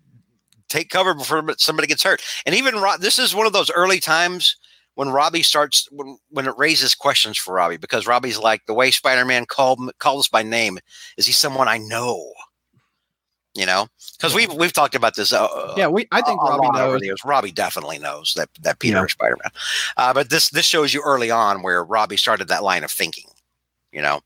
take 0.74 0.90
cover 0.90 1.14
before 1.14 1.44
somebody 1.58 1.88
gets 1.88 2.04
hurt. 2.04 2.22
And 2.46 2.56
even 2.56 2.76
Ro- 2.76 2.98
this 3.00 3.20
is 3.20 3.34
one 3.36 3.48
of 3.48 3.54
those 3.54 3.72
early 3.72 4.00
times 4.00 4.58
when 4.96 5.10
Robbie 5.10 5.44
starts 5.44 5.88
when 5.92 6.18
when 6.30 6.48
it 6.48 6.54
raises 6.58 6.96
questions 6.96 7.38
for 7.38 7.54
Robbie 7.54 7.78
because 7.78 8.08
Robbie's 8.08 8.38
like 8.38 8.66
the 8.66 8.74
way 8.74 8.92
Spider-Man 8.92 9.46
called 9.46 9.80
calls 10.00 10.28
by 10.28 10.44
name 10.44 10.80
is 11.18 11.26
he 11.26 11.32
someone 11.32 11.68
I 11.68 11.78
know? 11.78 12.32
You 13.56 13.68
know, 13.68 13.88
because 14.18 14.34
we've 14.34 14.52
we've 14.52 14.74
talked 14.74 14.96
about 14.96 15.16
this. 15.16 15.32
Uh, 15.32 15.48
yeah. 15.78 15.88
We. 15.88 16.08
I 16.12 16.22
think 16.22 16.42
a 16.42 16.46
Robbie 16.46 16.76
knows. 16.76 17.02
Robbie 17.24 17.52
definitely 17.52 18.00
knows 18.00 18.34
that 18.36 18.50
that 18.64 18.80
Peter 18.80 18.98
Yeah. 18.98 19.04
is 19.06 19.12
Spider 19.12 19.38
Man. 19.44 19.52
Uh, 19.96 20.12
but 20.12 20.32
this 20.32 20.50
this 20.50 20.66
shows 20.66 20.92
you 20.92 21.04
early 21.06 21.30
on 21.30 21.62
where 21.62 21.84
Robbie 21.84 22.18
started 22.18 22.48
that 22.48 22.64
line 22.64 22.84
of 22.84 22.90
thinking. 22.90 23.30
You 23.92 24.02
know. 24.02 24.22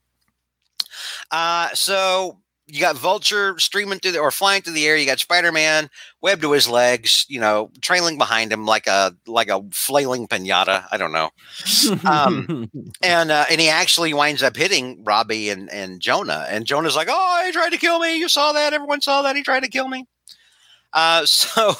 Uh, 1.29 1.67
so 1.73 2.37
you 2.67 2.81
got 2.81 2.97
Vulture 2.97 3.57
streaming 3.59 4.00
through 4.00 4.12
the, 4.12 4.19
or 4.19 4.29
flying 4.29 4.62
through 4.62 4.74
the 4.74 4.86
air. 4.86 4.97
You 4.97 5.05
got 5.05 5.19
Spider 5.19 5.53
Man 5.53 5.89
webbed 6.21 6.41
to 6.41 6.51
his 6.51 6.67
legs, 6.67 7.25
you 7.29 7.39
know, 7.39 7.71
trailing 7.81 8.17
behind 8.17 8.51
him 8.51 8.65
like 8.65 8.88
a 8.88 9.15
like 9.25 9.47
a 9.47 9.63
flailing 9.71 10.27
pinata. 10.27 10.86
I 10.91 10.97
don't 10.97 11.13
know. 11.13 11.29
Um, 12.05 12.69
and 13.01 13.31
uh, 13.31 13.45
and 13.50 13.62
he 13.62 13.69
actually 13.69 14.13
winds 14.13 14.43
up 14.43 14.57
hitting 14.57 15.03
Robbie 15.05 15.50
and 15.50 15.71
and 15.71 16.01
Jonah. 16.01 16.45
And 16.50 16.65
Jonah's 16.65 16.95
like, 16.95 17.07
"Oh, 17.09 17.43
he 17.45 17.53
tried 17.53 17.71
to 17.71 17.77
kill 17.77 18.00
me. 18.00 18.17
You 18.17 18.27
saw 18.27 18.51
that. 18.51 18.74
Everyone 18.74 19.01
saw 19.01 19.21
that. 19.21 19.38
He 19.38 19.43
tried 19.43 19.63
to 19.63 19.69
kill 19.69 19.88
me." 19.88 20.05
Uh, 20.91 21.25
so 21.25 21.74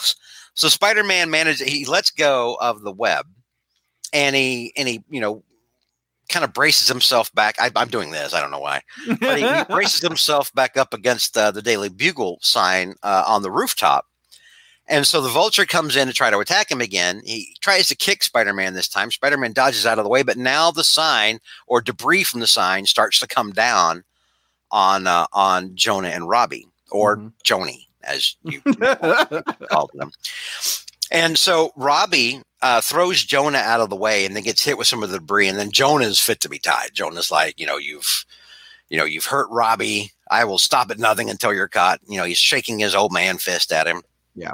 so 0.54 0.70
Spider 0.70 1.04
Man 1.04 1.30
manages. 1.30 1.68
He 1.68 1.86
lets 1.86 2.12
go 2.12 2.58
of 2.62 2.82
the 2.82 2.94
web, 2.94 3.26
and 4.14 4.38
he 4.38 4.72
and 4.78 4.88
he 4.88 5.04
you 5.10 5.20
know 5.20 5.44
kind 6.30 6.44
of 6.46 6.54
braces 6.54 6.88
himself 6.88 7.34
back. 7.34 7.56
I, 7.60 7.72
am 7.76 7.90
doing 7.90 8.12
this. 8.12 8.34
I 8.34 8.42
don't 8.42 8.52
know 8.52 8.60
why, 8.60 8.82
but 9.20 9.38
he, 9.38 9.48
he 9.48 9.64
braces 9.70 10.02
himself 10.02 10.54
back 10.54 10.78
up 10.78 10.94
against 10.94 11.38
uh, 11.38 11.52
the 11.52 11.62
Daily 11.62 11.90
Bugle 11.90 12.40
sign 12.42 12.96
uh, 13.04 13.24
on 13.28 13.44
the 13.44 13.52
rooftop. 13.52 14.06
And 14.90 15.06
so 15.06 15.20
the 15.20 15.30
vulture 15.30 15.66
comes 15.66 15.98
in 15.98 16.08
to 16.08 16.14
try 16.14 16.30
to 16.30 16.40
attack 16.40 16.72
him 16.72 16.80
again. 16.80 17.22
He 17.26 17.56
tries 17.60 17.88
to 17.88 17.96
kick 17.96 18.24
Spider 18.24 18.54
Man 18.54 18.74
this 18.74 18.88
time. 18.88 19.12
Spider 19.12 19.38
Man 19.38 19.52
dodges 19.52 19.86
out 19.86 19.98
of 19.98 20.06
the 20.06 20.10
way, 20.10 20.24
but 20.24 20.38
now 20.38 20.72
the 20.72 20.84
sign 20.84 21.40
or 21.68 21.82
debris 21.82 22.24
from 22.24 22.40
the 22.40 22.48
sign 22.48 22.86
starts 22.86 23.20
to 23.20 23.28
come 23.28 23.52
down 23.52 24.04
on 24.72 25.08
uh, 25.08 25.28
on 25.34 25.76
Jonah 25.76 26.10
and 26.10 26.30
Robbie, 26.30 26.68
or 26.90 27.18
mm-hmm. 27.18 27.28
Joni, 27.44 27.88
as 28.04 28.38
you 28.44 28.62
called 29.70 29.92
them. 29.94 30.12
And 31.12 31.38
so 31.38 31.72
Robbie 31.76 32.42
uh, 32.62 32.82
throws 32.82 33.24
Jonah 33.24 33.60
out 33.60 33.82
of 33.82 33.90
the 33.90 33.96
way 33.96 34.26
and 34.26 34.36
then 34.36 34.44
gets 34.44 34.64
hit 34.64 34.78
with 34.78 34.88
some 34.88 35.04
of 35.04 35.10
the 35.10 35.20
debris. 35.20 35.48
And 35.48 35.58
then 35.58 35.72
Jonah's 35.72 36.20
fit 36.20 36.40
to 36.42 36.50
be 36.50 36.60
tied. 36.60 36.94
Jonah's 36.94 37.32
like, 37.32 37.60
you 37.60 37.66
know, 37.66 37.78
you've, 37.78 38.26
you 38.90 38.98
know, 38.98 39.06
you've 39.06 39.26
hurt 39.26 39.50
Robbie. 39.52 40.12
I 40.30 40.46
will 40.46 40.58
stop 40.58 40.92
at 40.92 41.00
nothing 41.00 41.30
until 41.30 41.54
you're 41.54 41.68
caught. 41.68 42.00
You 42.08 42.18
know, 42.18 42.26
he's 42.26 42.38
shaking 42.38 42.80
his 42.80 42.96
old 42.96 43.14
man 43.14 43.38
fist 43.38 43.72
at 43.72 43.88
him. 43.88 44.02
Yeah. 44.36 44.54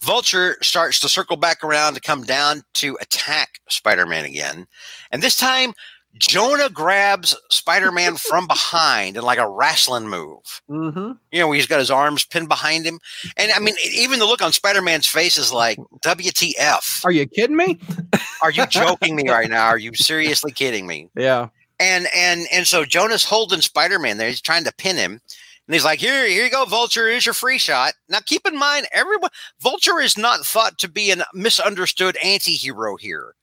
Vulture 0.00 0.56
starts 0.60 1.00
to 1.00 1.08
circle 1.08 1.36
back 1.36 1.64
around 1.64 1.94
to 1.94 2.00
come 2.00 2.24
down 2.24 2.62
to 2.74 2.98
attack 3.00 3.60
Spider 3.68 4.06
Man 4.06 4.24
again. 4.24 4.66
And 5.10 5.22
this 5.22 5.36
time, 5.36 5.72
Jonah 6.18 6.70
grabs 6.70 7.36
Spider 7.50 7.92
Man 7.92 8.16
from 8.16 8.46
behind 8.46 9.16
in 9.16 9.22
like 9.22 9.38
a 9.38 9.48
wrestling 9.48 10.08
move. 10.08 10.62
Mm-hmm. 10.68 11.12
You 11.32 11.40
know, 11.40 11.52
he's 11.52 11.66
got 11.66 11.78
his 11.78 11.90
arms 11.90 12.24
pinned 12.24 12.48
behind 12.48 12.84
him. 12.86 13.00
And 13.36 13.52
I 13.52 13.58
mean, 13.58 13.74
even 13.92 14.18
the 14.18 14.26
look 14.26 14.42
on 14.42 14.52
Spider 14.52 14.82
Man's 14.82 15.06
face 15.06 15.36
is 15.36 15.52
like, 15.52 15.78
WTF. 16.04 17.04
Are 17.04 17.12
you 17.12 17.26
kidding 17.26 17.56
me? 17.56 17.78
Are 18.42 18.50
you 18.50 18.66
joking 18.66 19.16
me 19.16 19.28
right 19.28 19.50
now? 19.50 19.66
Are 19.66 19.78
you 19.78 19.94
seriously 19.94 20.52
kidding 20.52 20.86
me? 20.86 21.08
Yeah. 21.16 21.48
And 21.78 22.06
and 22.14 22.46
and 22.52 22.66
so 22.66 22.84
Jonah's 22.84 23.24
holding 23.24 23.60
Spider 23.60 23.98
Man 23.98 24.16
there. 24.16 24.28
He's 24.28 24.40
trying 24.40 24.64
to 24.64 24.72
pin 24.72 24.96
him. 24.96 25.20
And 25.66 25.74
he's 25.74 25.84
like, 25.84 25.98
here, 25.98 26.26
here 26.26 26.44
you 26.44 26.50
go, 26.50 26.64
Vulture. 26.64 27.08
Here's 27.08 27.26
your 27.26 27.34
free 27.34 27.58
shot. 27.58 27.94
Now, 28.08 28.20
keep 28.24 28.46
in 28.46 28.56
mind, 28.56 28.86
everyone, 28.92 29.30
Vulture 29.60 29.98
is 29.98 30.16
not 30.16 30.46
thought 30.46 30.78
to 30.78 30.88
be 30.88 31.10
a 31.10 31.16
misunderstood 31.34 32.16
anti 32.22 32.52
hero 32.52 32.96
here. 32.96 33.34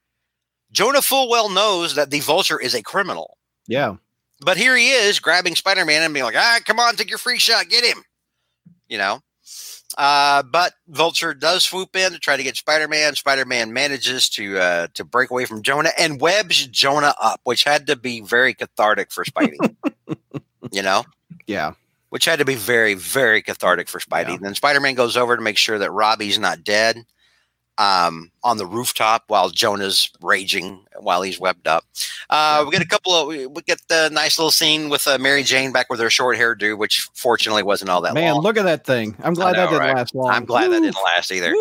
Jonah 0.74 1.02
full 1.02 1.30
well 1.30 1.50
knows 1.50 1.96
that 1.96 2.10
the 2.10 2.20
Vulture 2.20 2.60
is 2.60 2.74
a 2.74 2.82
criminal. 2.82 3.38
Yeah. 3.68 3.96
But 4.42 4.58
here 4.58 4.76
he 4.76 4.92
is 4.92 5.20
grabbing 5.20 5.56
Spider 5.56 5.86
Man 5.86 6.02
and 6.02 6.14
being 6.14 6.26
like, 6.26 6.36
all 6.36 6.42
right, 6.42 6.66
come 6.66 6.80
on, 6.80 6.96
take 6.96 7.10
your 7.10 7.20
free 7.20 7.38
shot, 7.40 7.70
get 7.70 7.86
him. 7.86 8.04
You 8.90 8.98
know? 8.98 9.22
Uh, 9.98 10.42
but 10.42 10.74
Vulture 10.88 11.36
does 11.36 11.64
swoop 11.64 11.96
in 11.96 12.12
to 12.12 12.20
try 12.20 12.36
to 12.36 12.44
get 12.44 12.58
Spider 12.58 12.88
Man. 12.88 13.14
Spider 13.16 13.46
Man 13.46 13.72
manages 13.72 14.28
to 14.30 14.58
uh, 14.58 14.88
to 14.96 15.06
break 15.06 15.30
away 15.30 15.46
from 15.46 15.62
Jonah 15.62 15.92
and 16.00 16.20
webs 16.20 16.66
Jonah 16.68 17.14
up, 17.22 17.42
which 17.44 17.64
had 17.64 17.86
to 17.88 17.96
be 17.96 18.22
very 18.22 18.56
cathartic 18.56 19.12
for 19.12 19.24
Spidey. 19.24 19.76
you 20.72 20.82
know? 20.82 21.04
Yeah. 21.46 21.74
Which 22.10 22.26
had 22.26 22.40
to 22.40 22.46
be 22.46 22.56
very, 22.56 22.96
very 22.96 23.44
cathartic 23.44 23.88
for 23.88 24.00
Spidey. 24.00 24.30
Yeah. 24.30 24.36
And 24.36 24.46
then 24.46 24.56
Spider 24.56 24.80
Man 24.80 24.96
goes 24.96 25.16
over 25.16 25.36
to 25.36 25.42
make 25.42 25.58
sure 25.58 25.78
that 25.78 25.92
Robbie's 25.92 26.40
not 26.40 26.64
dead 26.64 27.06
um, 27.78 28.32
on 28.44 28.58
the 28.58 28.66
rooftop 28.66 29.24
while 29.28 29.50
Jonah's 29.50 30.12
raging 30.22 30.86
while 31.00 31.22
he's 31.22 31.40
webbed 31.40 31.68
up. 31.68 31.86
Uh, 32.30 32.64
we 32.66 32.72
get 32.72 32.82
a 32.82 32.88
couple 32.88 33.14
of 33.14 33.28
we 33.28 33.62
get 33.64 33.82
the 33.88 34.10
nice 34.12 34.38
little 34.38 34.52
scene 34.52 34.90
with 34.90 35.08
uh, 35.08 35.18
Mary 35.18 35.44
Jane 35.44 35.72
back 35.72 35.90
with 35.90 36.00
her 36.00 36.10
short 36.10 36.38
hairdo, 36.38 36.78
which 36.78 37.08
fortunately 37.14 37.64
wasn't 37.64 37.90
all 37.90 38.02
that 38.02 38.14
Man, 38.14 38.36
long. 38.36 38.44
look 38.44 38.58
at 38.58 38.64
that 38.64 38.86
thing! 38.86 39.16
I'm 39.24 39.34
glad 39.34 39.54
know, 39.54 39.62
that 39.62 39.70
didn't 39.70 39.80
right? 39.80 39.96
last 39.96 40.16
long. 40.16 40.30
I'm 40.32 40.46
glad 40.46 40.68
Woo. 40.68 40.74
that 40.76 40.82
didn't 40.82 41.04
last 41.04 41.32
either. 41.32 41.54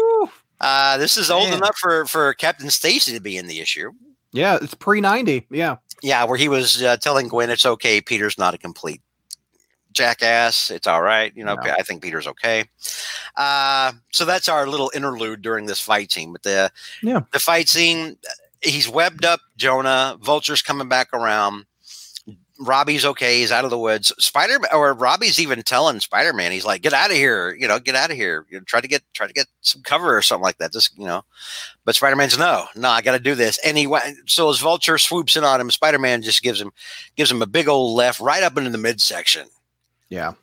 Uh, 0.60 0.96
this 0.98 1.16
is 1.16 1.30
old 1.30 1.48
Man. 1.48 1.58
enough 1.58 1.76
for 1.76 2.06
for 2.06 2.34
Captain 2.34 2.70
Stacy 2.70 3.12
to 3.12 3.20
be 3.20 3.36
in 3.36 3.46
the 3.46 3.60
issue. 3.60 3.90
Yeah, 4.32 4.58
it's 4.60 4.74
pre 4.74 5.00
ninety. 5.00 5.46
Yeah, 5.50 5.76
yeah, 6.02 6.24
where 6.24 6.38
he 6.38 6.48
was 6.48 6.82
uh, 6.82 6.96
telling 6.98 7.28
Gwen 7.28 7.50
it's 7.50 7.66
okay. 7.66 8.00
Peter's 8.00 8.38
not 8.38 8.54
a 8.54 8.58
complete 8.58 9.00
jackass. 9.92 10.70
It's 10.70 10.86
all 10.86 11.02
right. 11.02 11.32
You 11.36 11.44
know, 11.44 11.54
no. 11.54 11.70
I 11.70 11.82
think 11.82 12.02
Peter's 12.02 12.26
okay. 12.26 12.64
Uh, 13.36 13.92
so 14.12 14.24
that's 14.24 14.48
our 14.48 14.66
little 14.66 14.90
interlude 14.94 15.42
during 15.42 15.66
this 15.66 15.80
fight 15.80 16.12
scene. 16.12 16.32
But 16.32 16.42
the 16.42 16.72
yeah. 17.02 17.20
the 17.32 17.38
fight 17.38 17.68
scene, 17.68 18.16
he's 18.62 18.88
webbed 18.88 19.24
up 19.24 19.40
Jonah. 19.56 20.16
Vulture's 20.20 20.62
coming 20.62 20.88
back 20.88 21.08
around. 21.12 21.66
Robbie's 22.62 23.04
okay. 23.04 23.40
He's 23.40 23.50
out 23.50 23.64
of 23.64 23.70
the 23.70 23.78
woods. 23.78 24.12
Spider 24.18 24.58
or 24.72 24.94
Robbie's 24.94 25.40
even 25.40 25.62
telling 25.62 26.00
Spider 26.00 26.32
Man, 26.32 26.52
he's 26.52 26.64
like, 26.64 26.82
"Get 26.82 26.92
out 26.92 27.10
of 27.10 27.16
here! 27.16 27.54
You 27.54 27.66
know, 27.66 27.78
get 27.78 27.94
out 27.94 28.10
of 28.10 28.16
here! 28.16 28.46
You 28.50 28.58
know, 28.58 28.64
try 28.64 28.80
to 28.80 28.88
get 28.88 29.02
try 29.14 29.26
to 29.26 29.32
get 29.32 29.46
some 29.62 29.82
cover 29.82 30.16
or 30.16 30.22
something 30.22 30.42
like 30.42 30.58
that." 30.58 30.72
Just 30.72 30.96
you 30.96 31.06
know, 31.06 31.24
but 31.84 31.96
Spider 31.96 32.16
Man's 32.16 32.38
no, 32.38 32.66
no, 32.76 32.88
I 32.88 33.02
got 33.02 33.12
to 33.12 33.18
do 33.18 33.34
this. 33.34 33.58
And 33.64 33.76
he 33.76 33.86
went. 33.86 34.30
So 34.30 34.48
as 34.50 34.60
Vulture 34.60 34.98
swoops 34.98 35.36
in 35.36 35.44
on 35.44 35.60
him, 35.60 35.70
Spider 35.70 35.98
Man 35.98 36.22
just 36.22 36.42
gives 36.42 36.60
him 36.60 36.72
gives 37.16 37.30
him 37.30 37.42
a 37.42 37.46
big 37.46 37.68
old 37.68 37.96
left 37.96 38.20
right 38.20 38.42
up 38.42 38.56
into 38.56 38.70
the 38.70 38.78
midsection. 38.78 39.48
Yeah. 40.12 40.34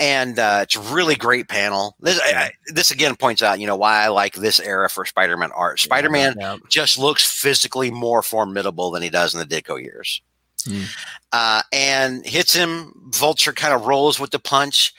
And 0.00 0.36
uh, 0.36 0.60
it's 0.62 0.74
a 0.74 0.80
really 0.80 1.14
great 1.14 1.46
panel. 1.46 1.94
This, 2.00 2.20
I, 2.20 2.50
this 2.66 2.90
again 2.90 3.14
points 3.14 3.40
out, 3.40 3.60
you 3.60 3.68
know, 3.68 3.76
why 3.76 4.02
I 4.02 4.08
like 4.08 4.34
this 4.34 4.58
era 4.58 4.90
for 4.90 5.04
Spider-Man 5.04 5.52
art. 5.52 5.78
Spider-Man 5.78 6.34
yeah, 6.40 6.54
yeah. 6.54 6.58
just 6.68 6.98
looks 6.98 7.24
physically 7.24 7.92
more 7.92 8.22
formidable 8.22 8.90
than 8.90 9.00
he 9.00 9.10
does 9.10 9.32
in 9.32 9.38
the 9.38 9.46
Ditko 9.46 9.80
years. 9.80 10.20
Hmm. 10.64 10.82
Uh, 11.30 11.62
and 11.72 12.26
hits 12.26 12.52
him. 12.52 13.10
Vulture 13.14 13.52
kind 13.52 13.72
of 13.72 13.86
rolls 13.86 14.18
with 14.18 14.32
the 14.32 14.40
punch. 14.40 14.92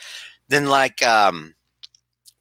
Then, 0.47 0.67
like, 0.67 1.05
um, 1.05 1.53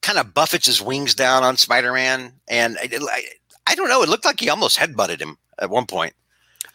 kind 0.01 0.21
of 0.21 0.33
buffets 0.33 0.67
his 0.67 0.81
wings 0.81 1.17
down 1.17 1.43
on 1.43 1.57
Spider-Man, 1.57 2.33
and 2.49 2.79
I, 2.81 3.25
I 3.67 3.75
don't 3.75 3.89
know. 3.89 4.03
It 4.03 4.09
looked 4.09 4.25
like 4.25 4.39
he 4.39 4.51
almost 4.51 4.79
headbutted 4.79 5.21
him 5.21 5.37
at 5.59 5.71
one 5.71 5.87
point. 5.87 6.15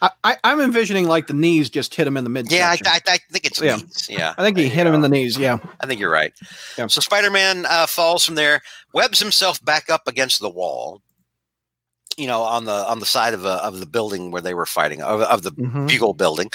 I, 0.00 0.36
am 0.44 0.60
envisioning 0.60 1.08
like 1.08 1.26
the 1.26 1.34
knees 1.34 1.70
just 1.70 1.94
hit 1.94 2.06
him 2.06 2.16
in 2.16 2.24
the 2.24 2.30
mid. 2.30 2.50
Yeah, 2.50 2.68
I, 2.68 2.78
I, 2.86 3.00
I, 3.06 3.18
think 3.30 3.44
it's 3.44 3.60
yeah. 3.60 3.76
knees. 3.76 4.08
Yeah, 4.08 4.34
I 4.38 4.44
think 4.44 4.56
he 4.56 4.68
hit 4.68 4.86
him 4.86 4.94
in 4.94 5.00
the 5.00 5.08
knees. 5.08 5.36
Yeah, 5.36 5.58
I 5.80 5.86
think 5.86 6.00
you're 6.00 6.10
right. 6.10 6.32
Yeah. 6.76 6.86
So 6.86 7.00
Spider-Man 7.00 7.66
uh, 7.66 7.86
falls 7.86 8.24
from 8.24 8.36
there, 8.36 8.62
webs 8.94 9.18
himself 9.18 9.64
back 9.64 9.90
up 9.90 10.06
against 10.06 10.40
the 10.40 10.50
wall. 10.50 11.02
You 12.16 12.26
know, 12.26 12.42
on 12.42 12.64
the 12.64 12.72
on 12.72 12.98
the 12.98 13.06
side 13.06 13.32
of, 13.32 13.44
a, 13.44 13.64
of 13.64 13.78
the 13.78 13.86
building 13.86 14.32
where 14.32 14.42
they 14.42 14.54
were 14.54 14.66
fighting 14.66 15.02
of, 15.02 15.20
of 15.20 15.42
the 15.42 15.52
mm-hmm. 15.52 15.86
Bugle 15.86 16.14
building, 16.14 16.50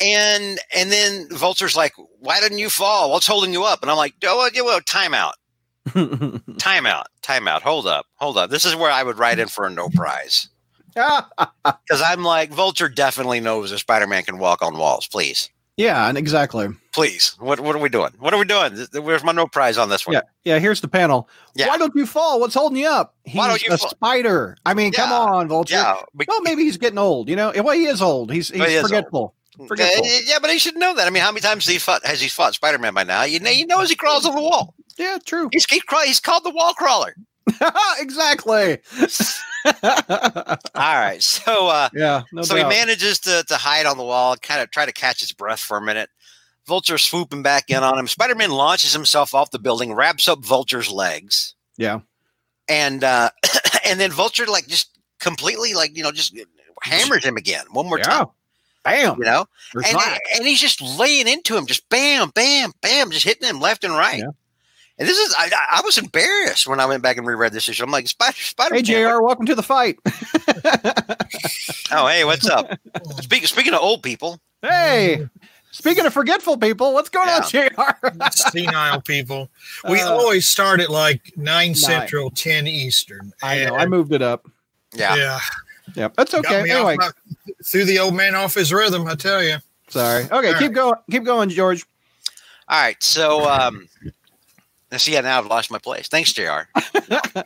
and 0.00 0.58
and 0.74 0.90
then 0.90 1.28
Vulture's 1.30 1.76
like, 1.76 1.92
"Why 2.20 2.40
didn't 2.40 2.58
you 2.58 2.70
fall? 2.70 3.10
What's 3.10 3.26
holding 3.26 3.52
you 3.52 3.64
up?" 3.64 3.82
And 3.82 3.90
I'm 3.90 3.96
like, 3.96 4.14
"Oh, 4.24 4.48
well, 4.54 4.80
timeout, 4.80 5.32
timeout, 5.88 7.04
timeout. 7.22 7.62
Hold 7.62 7.88
up, 7.88 8.06
hold 8.16 8.38
up. 8.38 8.50
This 8.50 8.64
is 8.64 8.76
where 8.76 8.90
I 8.90 9.02
would 9.02 9.18
write 9.18 9.40
in 9.40 9.48
for 9.48 9.66
a 9.66 9.70
no 9.70 9.88
prize." 9.88 10.48
Because 10.94 12.02
I'm 12.02 12.22
like, 12.22 12.50
Vulture 12.50 12.88
definitely 12.88 13.40
knows 13.40 13.70
that 13.70 13.78
Spider 13.78 14.06
Man 14.06 14.22
can 14.22 14.38
walk 14.38 14.62
on 14.62 14.76
walls. 14.76 15.06
Please. 15.06 15.50
Yeah, 15.76 16.08
and 16.08 16.18
exactly. 16.18 16.68
Please. 16.92 17.36
What 17.38 17.60
what 17.60 17.74
are 17.74 17.78
we 17.78 17.88
doing? 17.88 18.10
What 18.18 18.34
are 18.34 18.38
we 18.38 18.44
doing? 18.44 18.86
Where's 19.02 19.24
my 19.24 19.32
no 19.32 19.46
prize 19.46 19.78
on 19.78 19.88
this 19.88 20.06
one? 20.06 20.14
Yeah, 20.14 20.20
yeah. 20.44 20.58
Here's 20.58 20.82
the 20.82 20.88
panel. 20.88 21.26
Yeah. 21.54 21.68
Why 21.68 21.78
don't 21.78 21.94
you 21.94 22.04
fall? 22.04 22.38
What's 22.38 22.52
holding 22.52 22.76
you 22.76 22.86
up? 22.86 23.14
He's 23.24 23.36
Why 23.36 23.48
don't 23.48 23.62
you 23.62 23.72
a 23.72 23.78
fall? 23.78 23.88
spider. 23.88 24.58
I 24.66 24.74
mean, 24.74 24.92
yeah. 24.92 25.06
come 25.06 25.12
on, 25.12 25.48
Vulture. 25.48 25.76
Yeah. 25.76 26.02
well, 26.28 26.42
maybe 26.42 26.64
he's 26.64 26.76
getting 26.76 26.98
old. 26.98 27.30
You 27.30 27.36
know, 27.36 27.52
well, 27.56 27.74
he 27.74 27.86
is 27.86 28.02
old. 28.02 28.30
He's 28.30 28.50
he's 28.50 28.62
he 28.62 28.80
forgetful. 28.80 29.34
Forgetful. 29.66 30.04
Uh, 30.04 30.08
yeah, 30.26 30.38
but 30.38 30.50
he 30.50 30.58
should 30.58 30.76
know 30.76 30.94
that. 30.94 31.06
I 31.06 31.10
mean, 31.10 31.22
how 31.22 31.32
many 31.32 31.40
times 31.40 31.64
has 31.64 31.72
he 31.72 31.78
fought, 31.78 32.04
has 32.04 32.20
he 32.20 32.28
fought 32.28 32.54
Spider 32.54 32.78
Man 32.78 32.92
by 32.92 33.04
now? 33.04 33.22
You 33.22 33.40
know, 33.40 33.50
he 33.50 33.64
knows 33.64 33.88
he 33.88 33.96
crawls 33.96 34.26
on 34.26 34.34
the 34.34 34.42
wall. 34.42 34.74
Yeah, 34.98 35.18
true. 35.24 35.48
He's 35.50 35.64
he, 35.64 35.80
he's 36.04 36.20
called 36.20 36.44
the 36.44 36.50
wall 36.50 36.74
crawler. 36.74 37.14
exactly. 37.98 38.78
All 39.82 40.96
right. 40.96 41.22
So 41.22 41.68
uh 41.68 41.88
yeah, 41.94 42.22
no 42.32 42.42
so 42.42 42.56
doubt. 42.56 42.72
he 42.72 42.78
manages 42.78 43.18
to 43.20 43.44
to 43.48 43.56
hide 43.56 43.86
on 43.86 43.96
the 43.96 44.04
wall, 44.04 44.36
kind 44.36 44.60
of 44.60 44.70
try 44.70 44.86
to 44.86 44.92
catch 44.92 45.20
his 45.20 45.32
breath 45.32 45.60
for 45.60 45.76
a 45.76 45.82
minute. 45.82 46.10
Vulture 46.66 46.98
swooping 46.98 47.42
back 47.42 47.70
in 47.70 47.82
on 47.82 47.98
him. 47.98 48.06
Spider-Man 48.06 48.50
launches 48.50 48.92
himself 48.92 49.34
off 49.34 49.50
the 49.50 49.58
building, 49.58 49.94
wraps 49.94 50.28
up 50.28 50.44
Vulture's 50.44 50.90
legs. 50.90 51.54
Yeah. 51.76 52.00
And 52.68 53.02
uh 53.02 53.30
and 53.84 53.98
then 53.98 54.12
Vulture 54.12 54.46
like 54.46 54.66
just 54.66 54.98
completely 55.18 55.74
like, 55.74 55.96
you 55.96 56.02
know, 56.02 56.12
just 56.12 56.38
hammers 56.82 57.24
him 57.24 57.36
again 57.36 57.64
one 57.70 57.86
more 57.86 57.98
yeah. 57.98 58.04
time. 58.04 58.26
Bam. 58.84 59.18
You 59.18 59.24
know? 59.24 59.46
And, 59.74 59.98
and 60.36 60.46
he's 60.46 60.60
just 60.60 60.80
laying 60.80 61.28
into 61.28 61.56
him, 61.56 61.66
just 61.66 61.88
bam, 61.90 62.30
bam, 62.30 62.72
bam, 62.80 63.10
just 63.10 63.26
hitting 63.26 63.48
him 63.48 63.60
left 63.60 63.84
and 63.84 63.92
right. 63.94 64.20
Yeah. 64.20 64.30
And 65.00 65.08
this 65.08 65.16
is, 65.18 65.34
I, 65.36 65.50
I, 65.72 65.80
was 65.82 65.96
embarrassed 65.96 66.68
when 66.68 66.78
I 66.78 66.84
went 66.84 67.02
back 67.02 67.16
and 67.16 67.26
reread 67.26 67.52
this 67.54 67.66
issue. 67.70 67.82
I'm 67.82 67.90
like, 67.90 68.06
Spider, 68.06 68.36
Spider. 68.36 68.74
Hey, 68.74 68.82
JR, 68.82 69.22
welcome 69.22 69.46
to 69.46 69.54
the 69.54 69.62
fight. 69.62 69.98
oh, 71.90 72.06
hey, 72.06 72.24
what's 72.26 72.46
up? 72.46 72.70
Speaking, 73.22 73.46
speaking 73.46 73.72
of 73.72 73.80
old 73.80 74.02
people. 74.02 74.38
Hey, 74.60 75.26
Speaking 75.72 76.04
of 76.04 76.12
forgetful 76.12 76.58
people, 76.58 76.92
what's 76.92 77.08
going 77.08 77.28
on, 77.30 77.48
Jr.? 77.48 77.70
senile 78.32 79.00
people. 79.00 79.48
We 79.88 80.00
Uh, 80.02 80.10
always 80.10 80.46
start 80.46 80.80
at 80.80 80.90
like 80.90 81.32
nine 81.36 81.74
central, 81.76 82.28
ten 82.30 82.66
eastern. 82.66 83.32
I 83.42 83.64
know. 83.64 83.76
I 83.76 83.86
moved 83.86 84.12
it 84.12 84.20
up. 84.20 84.46
Yeah. 84.92 85.14
yeah, 85.14 85.38
Yep, 85.94 86.14
that's 86.16 86.34
okay. 86.34 86.64
me 86.64 86.70
Anyway, 86.72 86.96
my, 86.98 87.10
threw 87.64 87.84
the 87.84 88.00
old 88.00 88.14
man 88.14 88.34
off 88.34 88.54
his 88.54 88.70
rhythm. 88.72 89.06
I 89.06 89.14
tell 89.14 89.42
you. 89.42 89.58
sorry. 89.88 90.24
Okay, 90.24 90.32
All 90.34 90.42
keep 90.54 90.54
right. 90.54 90.72
going. 90.72 90.94
Keep 91.10 91.24
going, 91.24 91.48
George. 91.48 91.86
All 92.68 92.80
right. 92.82 93.00
So, 93.02 93.48
um, 93.48 93.88
let's 94.90 95.04
see. 95.04 95.12
Yeah, 95.12 95.20
now 95.22 95.38
I've 95.38 95.46
lost 95.46 95.70
my 95.70 95.78
place. 95.78 96.08
Thanks, 96.08 96.32
Jr. 96.32 96.62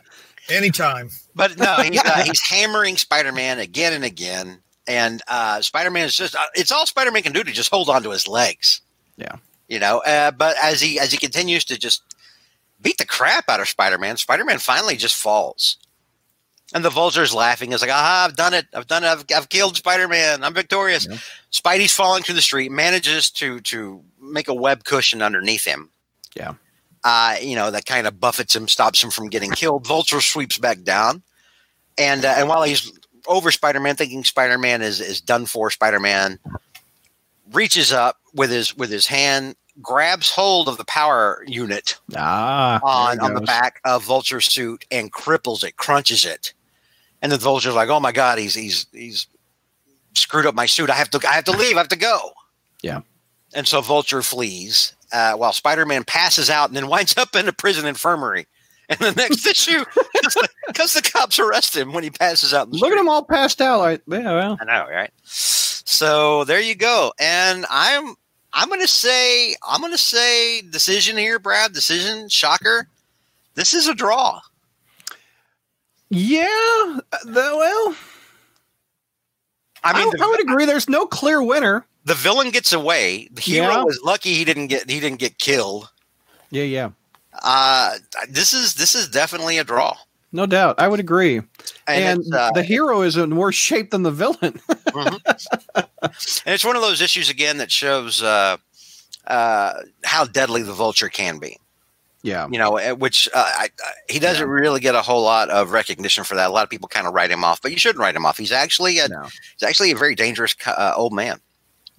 Anytime. 0.49 1.09
But 1.35 1.57
no, 1.57 1.75
he's, 1.83 1.99
uh, 2.03 2.23
he's 2.23 2.41
hammering 2.41 2.97
Spider-Man 2.97 3.59
again 3.59 3.93
and 3.93 4.03
again, 4.03 4.59
and 4.87 5.21
uh, 5.27 5.61
Spider-Man 5.61 6.05
is 6.05 6.15
just—it's 6.15 6.71
all 6.71 6.85
Spider-Man 6.85 7.23
can 7.23 7.33
do 7.33 7.43
to 7.43 7.51
just 7.51 7.71
hold 7.71 7.89
on 7.89 8.03
to 8.03 8.11
his 8.11 8.27
legs. 8.27 8.81
Yeah. 9.17 9.37
you 9.67 9.79
know. 9.79 9.99
Uh, 9.99 10.31
but 10.31 10.55
as 10.61 10.81
he 10.81 10.99
as 10.99 11.11
he 11.11 11.17
continues 11.17 11.65
to 11.65 11.77
just 11.79 12.03
beat 12.81 12.97
the 12.97 13.05
crap 13.05 13.49
out 13.49 13.59
of 13.59 13.67
Spider-Man, 13.69 14.17
Spider-Man 14.17 14.59
finally 14.59 14.95
just 14.97 15.15
falls, 15.15 15.77
and 16.73 16.85
the 16.85 16.89
Vulture's 16.91 17.33
laughing. 17.33 17.71
Is 17.71 17.81
like, 17.81 17.89
"Ah, 17.91 18.25
I've 18.25 18.35
done 18.35 18.53
it! 18.53 18.67
I've 18.73 18.87
done 18.87 19.03
it! 19.03 19.07
I've, 19.07 19.25
I've 19.35 19.49
killed 19.49 19.77
Spider-Man! 19.77 20.43
I'm 20.43 20.53
victorious!" 20.53 21.07
Yeah. 21.09 21.17
Spidey's 21.51 21.93
falling 21.93 22.21
through 22.21 22.35
the 22.35 22.41
street, 22.41 22.71
manages 22.71 23.31
to 23.31 23.59
to 23.61 24.03
make 24.21 24.47
a 24.47 24.53
web 24.53 24.83
cushion 24.83 25.21
underneath 25.23 25.65
him. 25.65 25.89
Yeah. 26.35 26.53
Uh, 27.05 27.35
you 27.39 27.55
know, 27.55 27.69
that 27.69 27.85
kind 27.85 28.07
of 28.07 28.19
buffets 28.19 28.55
him, 28.55 28.67
stops 28.67 29.03
him 29.03 29.11
from 29.11 29.29
getting 29.29 29.51
killed. 29.51 29.85
Vulture 29.85 30.21
sweeps 30.21 30.57
back 30.57 30.81
down. 30.81 31.21
And 31.99 32.25
uh, 32.25 32.33
and 32.35 32.49
while 32.49 32.63
he's 32.63 32.91
over 33.27 33.51
Spider-Man, 33.51 33.95
thinking 33.95 34.23
Spider-Man 34.23 34.81
is 34.81 34.99
is 34.99 35.21
done 35.21 35.45
for, 35.45 35.69
Spider-Man 35.69 36.39
reaches 37.53 37.93
up 37.93 38.17
with 38.33 38.49
his 38.49 38.75
with 38.75 38.89
his 38.89 39.05
hand, 39.05 39.55
grabs 39.81 40.31
hold 40.31 40.67
of 40.67 40.77
the 40.77 40.85
power 40.85 41.43
unit 41.45 41.95
Ah, 42.15 42.79
on 42.83 43.19
on 43.19 43.35
the 43.35 43.41
back 43.41 43.81
of 43.85 44.03
Vulture's 44.03 44.47
suit 44.47 44.83
and 44.89 45.13
cripples 45.13 45.63
it, 45.63 45.77
crunches 45.77 46.25
it. 46.25 46.53
And 47.21 47.31
the 47.31 47.37
Vulture's 47.37 47.75
like, 47.75 47.89
"Oh 47.89 47.99
my 47.99 48.11
god, 48.11 48.39
he's 48.39 48.55
he's 48.55 48.87
he's 48.91 49.27
screwed 50.15 50.47
up 50.47 50.55
my 50.55 50.65
suit. 50.65 50.89
I 50.89 50.95
have 50.95 51.11
to 51.11 51.27
I 51.27 51.33
have 51.33 51.45
to 51.45 51.51
leave. 51.51 51.75
I 51.75 51.79
have 51.79 51.87
to 51.89 51.95
go." 51.95 52.31
Yeah. 52.81 53.01
And 53.53 53.67
so 53.67 53.79
Vulture 53.79 54.23
flees 54.23 54.94
uh, 55.11 55.33
while 55.33 55.53
Spider-Man 55.53 56.03
passes 56.03 56.49
out 56.49 56.69
and 56.69 56.75
then 56.77 56.87
winds 56.87 57.17
up 57.17 57.35
in 57.35 57.47
a 57.47 57.53
prison 57.53 57.85
infirmary. 57.85 58.47
And 58.89 58.99
the 58.99 59.11
next 59.13 59.45
issue, 59.47 59.83
because 60.67 60.93
the 60.93 61.01
cops 61.01 61.39
arrest 61.39 61.75
him 61.75 61.91
when 61.93 62.03
he 62.03 62.11
passes 62.11 62.53
out. 62.53 62.69
Look 62.69 62.83
at 62.83 62.87
street. 62.87 62.97
them 62.97 63.09
all 63.09 63.23
passed 63.23 63.59
out. 63.61 63.79
Like, 63.79 64.01
yeah, 64.07 64.31
well, 64.31 64.57
I 64.61 64.65
know, 64.65 64.87
right? 64.89 65.09
So 65.23 66.43
there 66.43 66.59
you 66.61 66.75
go. 66.75 67.11
And 67.19 67.65
I'm 67.69 68.13
I'm 68.53 68.69
gonna 68.69 68.87
say 68.87 69.55
I'm 69.67 69.81
gonna 69.81 69.97
say 69.97 70.61
decision 70.61 71.17
here, 71.17 71.39
Brad. 71.39 71.73
Decision, 71.73 72.29
shocker. 72.29 72.87
This 73.55 73.73
is 73.73 73.87
a 73.87 73.95
draw. 73.95 74.39
yeah. 76.09 76.99
uh, 77.11 77.17
The, 77.25 77.33
well, 77.33 77.95
I 79.83 79.97
mean, 79.97 80.07
I, 80.09 80.17
the, 80.17 80.23
I 80.23 80.27
would 80.27 80.41
agree. 80.41 80.65
There's 80.65 80.89
no 80.89 81.05
clear 81.05 81.41
winner. 81.41 81.85
The 82.05 82.13
villain 82.15 82.51
gets 82.51 82.71
away. 82.73 83.27
The 83.31 83.41
hero 83.41 83.67
Yeah. 83.73 83.83
was 83.83 83.99
lucky 84.03 84.33
he 84.33 84.45
didn't 84.45 84.67
get 84.67 84.89
he 84.89 84.99
didn't 84.99 85.19
get 85.19 85.37
killed. 85.39 85.89
Yeah, 86.51 86.63
yeah, 86.63 86.89
Uh, 87.43 87.97
this 88.29 88.53
is 88.53 88.75
this 88.75 88.95
is 88.95 89.07
definitely 89.09 89.57
a 89.57 89.63
draw. 89.63 89.97
no 90.31 90.45
doubt. 90.45 90.75
I 90.79 90.87
would 90.87 90.99
agree. 90.99 91.41
And, 91.87 92.19
it's, 92.19 92.31
uh, 92.33 92.51
the 92.53 92.63
hero 92.63 93.01
is 93.01 93.15
in 93.17 93.35
worse 93.35 93.55
shape 93.55 93.91
than 93.91 94.03
the 94.03 94.11
villain. 94.11 94.59
and 94.95 95.19
it's 96.45 96.65
one 96.65 96.75
of 96.75 96.81
those 96.81 97.01
issues 97.01 97.29
again 97.29 97.57
that 97.57 97.71
shows 97.71 98.21
uh, 98.23 98.57
uh, 99.27 99.73
how 100.03 100.25
deadly 100.25 100.61
the 100.63 100.73
vulture 100.73 101.09
can 101.09 101.39
be. 101.39 101.57
yeah, 102.23 102.47
you 102.51 102.57
know, 102.59 102.77
eh, 102.77 102.91
which 102.91 103.27
uh, 103.33 103.37
I, 103.57 103.69
I, 103.83 103.91
he 104.09 104.19
doesn't 104.19 104.47
really 104.47 104.79
get 104.79 104.95
a 104.95 105.01
whole 105.01 105.23
lot 105.23 105.49
of 105.49 105.71
recognition 105.71 106.23
for 106.23 106.35
that. 106.35 106.49
A 106.49 106.53
lot 106.53 106.63
of 106.63 106.69
people 106.69 106.87
kind 106.87 107.07
of 107.07 107.13
write 107.13 107.31
him 107.31 107.43
off, 107.43 107.61
but 107.61 107.71
you 107.71 107.77
shouldn't 107.77 107.99
write 107.99 108.15
him 108.15 108.25
off. 108.25 108.37
He's 108.37 108.51
actually 108.51 108.99
a, 108.99 109.07
no. 109.07 109.23
he's 109.23 109.63
actually 109.67 109.91
a 109.91 109.95
very 109.95 110.15
dangerous 110.15 110.55
uh, 110.65 110.93
old 110.95 111.13
man. 111.13 111.39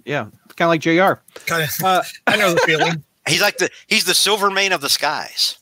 Yeah, 0.07 0.23
kind 0.57 0.63
of 0.63 0.69
like 0.69 0.81
Jr. 0.81 1.21
Kind 1.47 1.65
of. 1.65 1.71
Uh, 1.85 2.03
I 2.27 2.37
know 2.37 2.55
the 2.55 2.61
feeling. 2.61 3.03
He's 3.29 3.41
like 3.43 3.59
the 3.59 3.69
he's 3.89 4.05
the 4.05 4.15
Silvermane 4.15 4.71
of 4.73 4.81
the 4.81 4.89
skies. 4.89 5.59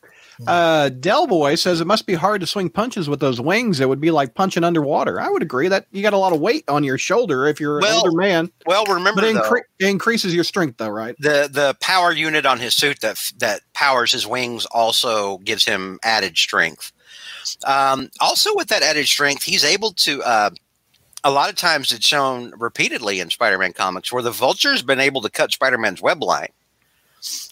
uh, 0.47 0.91
Del 0.91 1.27
Boy 1.27 1.55
says 1.55 1.81
it 1.81 1.87
must 1.87 2.07
be 2.07 2.13
hard 2.13 2.43
to 2.43 2.47
swing 2.47 2.69
punches 2.69 3.09
with 3.09 3.21
those 3.21 3.41
wings. 3.41 3.81
It 3.81 3.89
would 3.89 4.03
be 4.03 4.11
like 4.11 4.35
punching 4.35 4.65
underwater. 4.65 5.19
I 5.19 5.31
would 5.31 5.43
agree 5.43 5.69
that 5.69 5.87
you 5.91 6.03
got 6.03 6.13
a 6.13 6.19
lot 6.19 6.35
of 6.35 6.41
weight 6.41 6.65
on 6.69 6.85
your 6.85 6.99
shoulder 6.99 7.47
if 7.47 7.59
you're 7.61 7.81
Well, 7.81 8.01
an 8.01 8.07
older 8.07 8.17
man, 8.21 8.51
Well, 8.67 8.85
remember 8.85 9.23
but 9.23 9.31
it, 9.31 9.35
though, 9.35 9.41
incre- 9.49 9.63
it 9.79 9.87
increases 9.89 10.35
your 10.35 10.45
strength, 10.45 10.77
though, 10.77 10.89
right? 10.91 11.15
the 11.21 11.49
the 11.51 11.75
power 11.81 12.13
unit 12.13 12.45
on 12.45 12.59
his 12.59 12.75
suit 12.75 13.01
that 13.01 13.17
that 13.39 13.63
powers 13.73 14.13
his 14.13 14.27
wings 14.27 14.67
also 14.67 15.39
gives 15.39 15.65
him 15.65 15.99
added 16.03 16.37
strength. 16.37 16.93
Um, 17.67 18.11
also, 18.21 18.55
with 18.55 18.69
that 18.69 18.83
added 18.83 19.07
strength, 19.07 19.43
he's 19.45 19.65
able 19.65 19.93
to. 19.93 20.23
Uh, 20.23 20.51
a 21.25 21.31
lot 21.31 21.49
of 21.51 21.57
times, 21.57 21.91
it's 21.91 22.07
shown 22.07 22.53
repeatedly 22.59 23.19
in 23.21 23.31
Spider-Man 23.31 23.73
comics 23.73 24.13
where 24.13 24.23
the 24.23 24.31
Vulture's 24.31 24.83
been 24.83 25.01
able 25.01 25.23
to 25.23 25.31
cut 25.31 25.53
Spider-Man's 25.53 26.03
web 26.03 26.23
line 26.23 26.51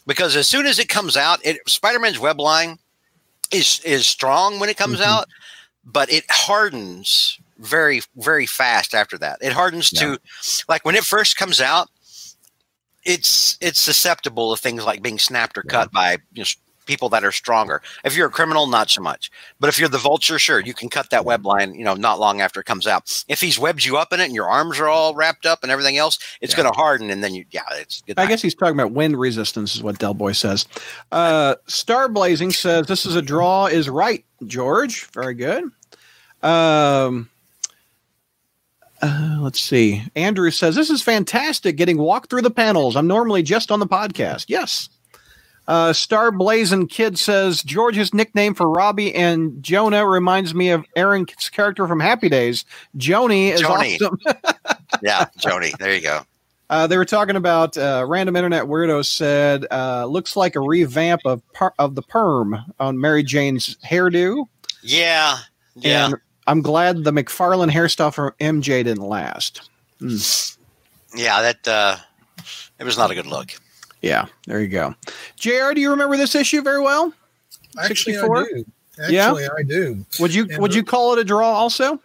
because 0.07 0.37
as 0.37 0.47
soon 0.47 0.67
as 0.67 0.79
it 0.79 0.89
comes 0.91 1.17
out, 1.17 1.41
it 1.45 1.59
Spider-Man's 1.69 2.19
web 2.19 2.39
line 2.39 2.79
is 3.51 3.81
is 3.85 4.07
strong 4.07 4.59
when 4.61 4.69
it 4.69 4.77
comes 4.77 4.99
Mhm. 5.01 5.05
out, 5.05 5.29
but 5.85 6.11
it 6.13 6.25
hardens 6.31 7.39
very 7.59 8.03
very 8.17 8.47
fast 8.47 8.95
after 8.95 9.17
that. 9.19 9.39
It 9.41 9.53
hardens 9.53 9.91
to 9.91 10.19
like 10.69 10.85
when 10.85 10.95
it 10.95 11.05
first 11.05 11.37
comes 11.37 11.61
out, 11.61 11.89
it's 13.05 13.57
it's 13.61 13.81
susceptible 13.81 14.55
to 14.55 14.61
things 14.61 14.85
like 14.85 15.03
being 15.03 15.19
snapped 15.19 15.57
or 15.59 15.63
cut 15.63 15.91
by 15.93 16.19
you 16.35 16.43
know, 16.45 16.51
people 16.93 17.09
that 17.09 17.25
are 17.25 17.33
stronger. 17.33 17.81
If 18.05 18.15
you're 18.15 18.27
a 18.27 18.31
criminal, 18.31 18.67
not 18.67 18.91
so 18.91 19.01
much. 19.01 19.31
But 19.59 19.69
if 19.69 19.79
you're 19.79 19.89
the 19.89 19.97
vulture, 19.99 20.39
sure, 20.39 20.61
you 20.61 20.75
can 20.75 20.91
cut 20.91 21.09
that 21.11 21.25
web 21.25 21.47
line. 21.47 21.75
You 21.75 21.85
know, 21.85 21.95
not 21.95 22.21
long 22.21 22.41
after 22.43 22.61
it 22.61 22.67
comes 22.67 22.87
out. 22.87 23.25
If 23.29 23.41
he's 23.41 23.59
webbed 23.59 23.85
you 23.85 23.97
up 23.97 24.13
in 24.13 24.21
it 24.21 24.27
and 24.27 24.35
your 24.35 24.49
arms 24.49 24.79
are 24.79 24.89
all 24.89 25.15
wrapped 25.15 25.47
up 25.47 25.61
and 25.63 25.73
everything 25.73 25.97
else, 25.97 26.19
it's 26.43 26.53
Yeah. 26.53 26.59
going 26.63 26.73
to 26.73 26.77
harden, 26.77 27.09
and 27.11 27.25
then 27.25 27.35
you 27.35 27.45
yeah, 27.51 27.63
it's 27.73 28.03
good. 28.03 28.19
I 28.19 28.27
guess 28.27 28.43
he's 28.43 28.55
talking 28.55 28.75
about 28.79 28.93
wind 28.93 29.19
resistance, 29.19 29.75
is 29.75 29.83
what 29.83 29.99
Del 29.99 30.13
Boy 30.15 30.33
says. 30.33 30.67
Uh, 31.11 31.55
Star 31.67 32.09
Blazing 32.11 32.51
says 32.53 32.87
this 32.87 33.07
is 33.07 33.17
a 33.17 33.23
draw, 33.23 33.67
is 33.67 33.89
right, 33.89 34.25
George. 34.47 35.07
Very 35.13 35.35
good. 35.35 35.65
Um, 36.43 37.31
uh, 39.01 39.39
let's 39.41 39.61
see. 39.61 40.03
Andrew 40.15 40.51
says 40.51 40.75
this 40.77 40.91
is 40.91 41.03
fantastic. 41.03 41.77
Getting 41.77 41.99
walked 41.99 42.31
through 42.31 42.43
the 42.43 42.51
panels. 42.51 42.97
I'm 42.97 43.07
normally 43.07 43.43
just 43.43 43.71
on 43.73 43.81
the 43.81 43.87
podcast. 43.87 44.45
Yes. 44.49 44.89
Uh, 45.73 45.91
Star 45.91 46.31
Blazing 46.31 46.87
Kid 46.87 47.19
says 47.19 47.63
George's 47.63 48.13
nickname 48.13 48.55
for 48.55 48.69
Robbie 48.69 49.15
and 49.15 49.63
Jonah 49.63 50.07
reminds 50.07 50.55
me 50.55 50.69
of 50.69 50.85
Erin's 50.97 51.49
character 51.49 51.89
from 51.89 51.99
Happy 51.99 52.29
Days. 52.29 52.67
Joni 52.99 53.53
is 53.53 53.63
Joni. 53.63 53.95
awesome. 53.95 54.19
yeah, 55.03 55.25
Joni. 55.39 55.75
There 55.79 55.95
you 55.95 56.03
go. 56.03 56.27
Uh, 56.69 56.87
they 56.87 56.99
were 56.99 57.07
talking 57.07 57.37
about 57.37 57.79
uh, 57.79 58.05
random 58.07 58.37
internet 58.37 58.65
weirdo 58.65 59.03
said 59.03 59.65
uh, 59.71 60.05
looks 60.05 60.37
like 60.37 60.57
a 60.57 60.61
revamp 60.61 61.23
of 61.25 61.41
per- 61.55 61.73
of 61.79 61.95
the 61.95 62.03
perm 62.03 62.55
on 62.79 63.01
Mary 63.01 63.23
Jane's 63.23 63.77
hairdo. 63.77 64.45
Yeah, 64.83 65.39
yeah. 65.75 66.05
And 66.05 66.17
I'm 66.47 66.61
glad 66.61 67.03
the 67.05 67.13
McFarlane 67.13 67.71
hairstyle 67.71 68.13
from 68.13 68.35
MJ 68.41 68.85
didn't 68.85 69.09
last. 69.09 69.71
Yeah, 71.17 71.41
that 71.41 71.67
uh, 71.67 71.97
it 72.79 72.85
was 72.85 72.99
not 72.99 73.11
a 73.11 73.15
good 73.15 73.27
look. 73.27 73.55
Yeah, 74.03 74.27
there 74.47 74.61
you 74.61 74.69
go. 74.69 74.95
Jr. 75.37 75.73
Do 75.75 75.81
you 75.81 75.91
remember 75.91 76.17
this 76.17 76.35
issue 76.35 76.61
very 76.63 76.81
well? 76.83 77.13
Actually, 77.79 78.15
64? 78.15 78.39
I 78.39 78.45
do. 78.45 78.65
Actually, 79.01 79.15
Yeah? 79.15 79.49
I 79.59 79.63
do. 79.63 80.05
Would 80.21 80.35
you 80.35 80.47
Yeah, 80.51 80.59
would 80.59 80.75
you 80.75 80.83
call 80.85 81.13
it 81.15 81.19
a 81.19 81.25
draw 81.25 81.49
also? 81.51 81.99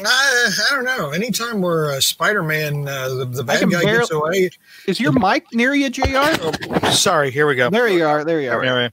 I, 0.00 0.50
I 0.70 0.74
don't 0.76 0.84
know. 0.84 1.10
Anytime 1.10 1.60
where 1.60 1.90
uh, 1.90 2.00
Spider-Man, 2.00 2.86
uh, 2.86 3.08
the, 3.14 3.24
the 3.24 3.42
bad 3.42 3.68
guy 3.68 3.82
barely- 3.82 3.98
gets 3.98 4.10
away. 4.12 4.50
Is 4.86 5.00
your 5.00 5.10
mic 5.10 5.44
near 5.52 5.74
you, 5.74 5.90
Jr.? 5.90 6.86
Sorry, 6.92 7.32
here 7.32 7.48
we 7.48 7.56
go. 7.56 7.68
There 7.70 7.88
you 7.88 8.04
are. 8.06 8.24
There 8.24 8.40
you 8.40 8.50
are. 8.50 8.62
Anyway, 8.62 8.92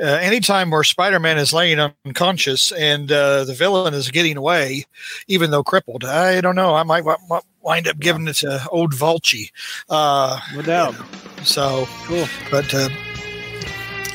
uh, 0.00 0.04
anytime 0.04 0.70
where 0.70 0.82
Spider-Man 0.82 1.36
is 1.36 1.52
laying 1.52 1.78
unconscious 2.06 2.72
and 2.72 3.12
uh, 3.12 3.44
the 3.44 3.52
villain 3.52 3.92
is 3.92 4.10
getting 4.10 4.38
away, 4.38 4.86
even 5.28 5.50
though 5.50 5.62
crippled, 5.62 6.06
I 6.06 6.40
don't 6.40 6.56
know. 6.56 6.74
I 6.74 6.84
might, 6.84 7.04
w- 7.04 7.18
might 7.28 7.42
wind 7.60 7.86
up 7.86 7.98
giving 7.98 8.26
it 8.26 8.36
to 8.36 8.66
old 8.70 8.94
Vulci. 8.94 9.50
Uh, 9.90 10.40
No 10.54 10.62
doubt. 10.62 10.94
So, 11.44 11.86
Cool. 12.04 12.26
but 12.50 12.72
uh, 12.74 12.88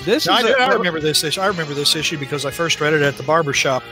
This 0.03 0.27
no, 0.27 0.33
I, 0.33 0.39
is 0.41 0.55
do- 0.55 0.77
remember 0.77 0.99
this 0.99 1.23
issue. 1.23 1.41
I 1.41 1.47
remember 1.47 1.73
this 1.73 1.95
issue 1.95 2.17
because 2.17 2.45
I 2.45 2.51
first 2.51 2.79
read 2.79 2.93
it 2.93 3.01
at 3.01 3.17
the 3.17 3.23
barber 3.23 3.53
shop 3.53 3.83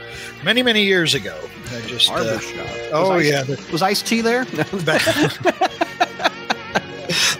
many, 0.44 0.62
many 0.62 0.84
years 0.84 1.14
ago. 1.14 1.36
I 1.74 1.80
just, 1.82 2.10
uh, 2.10 2.14
barbershop. 2.22 2.66
oh 2.92 3.10
Was 3.14 3.24
Ice- 3.26 3.30
yeah, 3.30 3.42
the, 3.42 3.68
Was 3.72 3.82
Ice-T 3.82 4.20
there? 4.20 4.44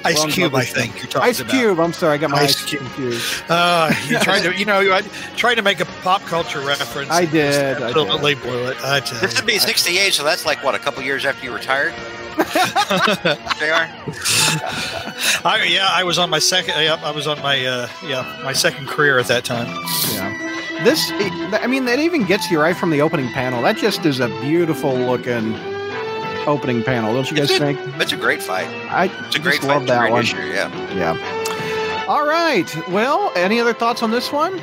Ice 0.06 0.18
Wrong 0.18 0.28
Cube. 0.30 0.54
I 0.54 0.64
think 0.64 0.96
you're 0.98 1.06
talking 1.06 1.28
Ice 1.30 1.40
about. 1.40 1.50
Cube. 1.52 1.80
I'm 1.80 1.92
sorry, 1.94 2.14
I 2.14 2.18
got 2.18 2.28
my 2.30 2.40
Ice 2.40 2.56
Ice 2.62 2.64
Cube. 2.66 2.82
confused. 2.82 3.42
Uh, 3.48 3.90
you 4.06 4.18
tried 4.18 4.42
to, 4.42 4.54
you 4.58 4.66
know, 4.66 4.78
I 4.92 5.00
tried 5.36 5.54
to 5.54 5.62
make 5.62 5.80
a 5.80 5.86
pop 6.02 6.20
culture 6.22 6.60
reference. 6.60 7.10
I 7.10 7.22
and 7.22 7.30
just 7.30 7.58
did, 7.58 7.82
I 7.82 7.92
did. 7.92 7.94
Blew 8.42 8.66
it. 8.68 8.76
I 8.84 9.00
This 9.00 9.36
would 9.36 9.46
be 9.46 9.58
'68, 9.58 10.12
so 10.12 10.22
that's 10.22 10.44
like 10.44 10.62
what 10.62 10.74
a 10.74 10.78
couple 10.78 11.02
years 11.02 11.24
after 11.24 11.44
you 11.46 11.54
retired. 11.54 11.94
JR? 13.58 13.86
I, 15.46 15.66
yeah, 15.68 15.88
I 15.90 16.02
was 16.04 16.18
on 16.18 16.30
my 16.30 16.38
second. 16.38 16.74
Yeah, 16.82 17.00
I 17.02 17.10
was 17.10 17.26
on 17.26 17.40
my 17.42 17.64
uh, 17.64 17.88
yeah 18.06 18.40
my 18.44 18.52
second 18.52 18.86
career 18.88 19.18
at 19.18 19.26
that 19.26 19.44
time. 19.44 19.66
Yeah. 20.12 20.50
This, 20.84 21.10
I 21.54 21.66
mean, 21.66 21.84
that 21.86 21.98
even 21.98 22.24
gets 22.24 22.50
you 22.50 22.60
right 22.60 22.76
from 22.76 22.90
the 22.90 23.00
opening 23.00 23.28
panel. 23.32 23.62
That 23.62 23.76
just 23.76 24.04
is 24.04 24.20
a 24.20 24.28
beautiful 24.40 24.94
looking 24.94 25.54
opening 26.46 26.82
panel, 26.82 27.14
don't 27.14 27.30
you 27.30 27.36
guys 27.36 27.50
It's 27.50 27.60
a- 27.60 27.64
think? 27.74 27.78
It's 28.00 28.12
a 28.12 28.16
great 28.16 28.42
fight. 28.42 28.66
I 28.90 29.04
It's 29.26 29.36
a 29.36 29.38
great 29.38 29.60
just 29.62 29.66
fight. 29.68 29.74
love 29.74 29.82
It's 29.82 29.90
a 29.90 29.94
that 29.94 30.00
great 30.00 30.12
one. 30.12 30.22
issue, 30.22 30.36
yeah. 30.38 30.94
Yeah. 30.94 32.04
All 32.08 32.26
right. 32.26 32.68
Well, 32.88 33.32
any 33.34 33.60
other 33.60 33.72
thoughts 33.72 34.02
on 34.02 34.10
this 34.10 34.30
one? 34.30 34.60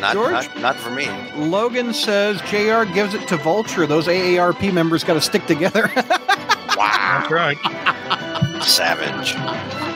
Not, 0.00 0.12
George? 0.14 0.32
not, 0.32 0.60
not 0.60 0.76
for 0.76 0.90
me. 0.90 1.08
Logan 1.34 1.92
says 1.92 2.40
JR 2.42 2.84
gives 2.92 3.14
it 3.14 3.26
to 3.28 3.36
Vulture. 3.36 3.86
Those 3.86 4.06
AARP 4.06 4.72
members 4.72 5.04
got 5.04 5.14
to 5.14 5.20
stick 5.20 5.46
together. 5.46 5.90
Wow. 6.76 7.26
That's 7.28 7.32
right. 7.32 8.62
Savage. 8.62 9.34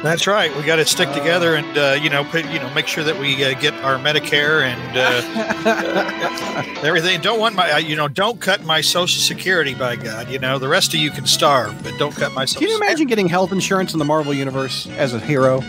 That's 0.03 0.27
right. 0.27 0.55
We 0.57 0.65
got 0.65 0.77
to 0.77 0.85
stick 0.85 1.13
together 1.13 1.55
and 1.55 1.79
uh, 1.79 1.97
you 2.03 2.11
know 2.11 2.25
put, 2.25 2.45
you 2.47 2.59
know 2.59 2.69
make 2.75 2.89
sure 2.89 3.05
that 3.05 3.17
we 3.21 3.45
uh, 3.45 3.55
get 3.61 3.73
our 3.85 3.99
Medicare 3.99 4.63
and 4.63 4.99
uh, 4.99 6.73
everything. 6.83 7.21
Don't 7.21 7.39
want 7.39 7.55
my 7.55 7.71
uh, 7.71 7.79
you 7.79 7.95
know 7.95 8.09
don't 8.09 8.41
cut 8.41 8.65
my 8.65 8.81
Social 8.81 9.21
Security 9.21 9.75
by 9.75 9.95
God. 9.95 10.29
You 10.29 10.41
know 10.41 10.59
the 10.59 10.67
rest 10.67 10.93
of 10.93 10.99
you 10.99 11.13
can 11.13 11.27
starve, 11.27 11.81
but 11.85 11.97
don't 11.99 12.17
cut 12.17 12.33
my. 12.33 12.47
Social 12.47 12.63
can 12.63 12.71
you 12.71 12.77
imagine 12.77 13.07
getting 13.07 13.29
health 13.29 13.53
insurance 13.53 13.93
in 13.93 14.01
the 14.01 14.05
Marvel 14.05 14.35
universe 14.35 14.89
as 14.97 15.15
a 15.15 15.21
hero? 15.21 15.61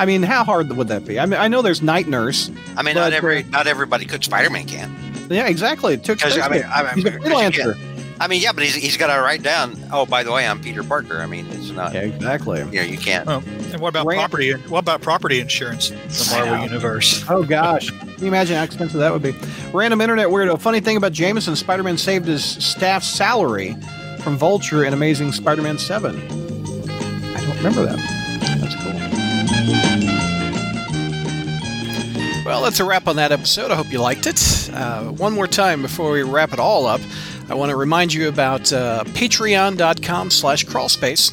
I 0.00 0.06
mean, 0.06 0.22
how 0.22 0.44
hard 0.44 0.74
would 0.74 0.88
that 0.88 1.04
be? 1.04 1.20
I 1.20 1.26
mean, 1.26 1.38
I 1.38 1.46
know 1.48 1.60
there's 1.60 1.82
Night 1.82 2.08
Nurse. 2.08 2.50
I 2.74 2.82
mean, 2.82 2.94
not 2.94 3.12
every 3.12 3.42
not 3.42 3.66
everybody 3.66 4.06
could. 4.06 4.24
Spider-Man 4.24 4.66
can. 4.66 4.96
Yeah, 5.28 5.46
exactly. 5.46 5.98
Too 5.98 6.14
Because 6.14 6.38
I 6.38 6.48
mean, 6.48 6.64
I 6.66 6.82
mean, 6.82 6.94
He's 6.94 7.04
a 7.04 7.10
because 7.18 7.28
you 7.56 7.62
freelancer. 7.62 8.16
I 8.18 8.26
mean, 8.26 8.40
yeah, 8.40 8.52
but 8.52 8.62
he's, 8.64 8.74
he's 8.74 8.96
got 8.96 9.14
to 9.14 9.20
write 9.20 9.42
down. 9.42 9.78
Oh, 9.92 10.06
by 10.06 10.22
the 10.22 10.32
way, 10.32 10.46
I'm 10.46 10.58
Peter 10.60 10.82
Parker. 10.82 11.18
I 11.18 11.26
mean, 11.26 11.46
it's 11.48 11.70
not. 11.70 11.92
Yeah, 11.92 12.00
exactly. 12.00 12.60
You 12.60 12.64
know, 12.64 12.82
you 12.82 12.96
can't. 12.96 13.28
Oh, 13.28 13.42
and 13.72 13.78
what 13.80 13.88
about 13.88 14.06
Rand- 14.06 14.20
property? 14.20 14.52
What 14.52 14.78
about 14.78 15.02
property 15.02 15.38
insurance 15.38 15.90
in 15.90 15.98
the 15.98 16.28
Marvel 16.32 16.64
universe? 16.64 17.22
Oh 17.28 17.42
gosh, 17.44 17.90
can 17.90 18.08
you 18.20 18.28
imagine 18.28 18.56
how 18.56 18.62
expensive 18.62 19.00
that 19.00 19.12
would 19.12 19.22
be? 19.22 19.34
Random 19.74 20.00
internet 20.00 20.28
weirdo. 20.28 20.58
Funny 20.58 20.80
thing 20.80 20.96
about 20.96 21.12
Jameson, 21.12 21.56
Spider-Man 21.56 21.98
saved 21.98 22.26
his 22.26 22.42
staff's 22.42 23.06
salary 23.06 23.76
from 24.20 24.38
Vulture 24.38 24.82
in 24.84 24.94
Amazing 24.94 25.32
Spider-Man 25.32 25.76
Seven. 25.76 26.16
I 27.36 27.44
don't 27.44 27.56
remember 27.58 27.84
that. 27.84 28.19
Well, 32.44 32.62
that's 32.62 32.80
a 32.80 32.84
wrap 32.84 33.06
on 33.06 33.16
that 33.16 33.32
episode. 33.32 33.70
I 33.70 33.76
hope 33.76 33.92
you 33.92 34.00
liked 34.00 34.26
it. 34.26 34.70
Uh, 34.72 35.04
one 35.04 35.32
more 35.32 35.46
time 35.46 35.82
before 35.82 36.10
we 36.10 36.22
wrap 36.22 36.52
it 36.52 36.58
all 36.58 36.86
up, 36.86 37.00
I 37.48 37.54
want 37.54 37.70
to 37.70 37.76
remind 37.76 38.12
you 38.12 38.28
about 38.28 38.72
uh, 38.72 39.04
patreon.com 39.04 40.30
slash 40.30 40.64
crawlspace. 40.66 41.32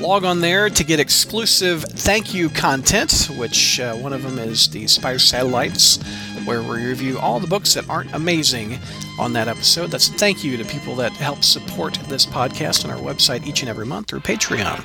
Log 0.00 0.24
on 0.24 0.40
there 0.40 0.70
to 0.70 0.84
get 0.84 1.00
exclusive 1.00 1.82
thank 1.82 2.32
you 2.32 2.48
content, 2.50 3.28
which 3.36 3.80
uh, 3.80 3.94
one 3.96 4.12
of 4.12 4.22
them 4.22 4.38
is 4.38 4.68
the 4.68 4.86
Spider 4.86 5.18
Satellites, 5.18 5.96
where 6.44 6.62
we 6.62 6.86
review 6.86 7.18
all 7.18 7.40
the 7.40 7.46
books 7.46 7.74
that 7.74 7.88
aren't 7.88 8.14
amazing 8.14 8.78
on 9.20 9.34
that 9.34 9.46
episode. 9.46 9.90
That's 9.90 10.08
a 10.08 10.12
thank 10.12 10.42
you 10.42 10.56
to 10.56 10.64
people 10.64 10.94
that 10.96 11.12
help 11.12 11.44
support 11.44 11.94
this 12.08 12.26
podcast 12.26 12.84
on 12.84 12.90
our 12.90 12.98
website 12.98 13.46
each 13.46 13.60
and 13.60 13.68
every 13.68 13.86
month 13.86 14.08
through 14.08 14.20
Patreon. 14.20 14.82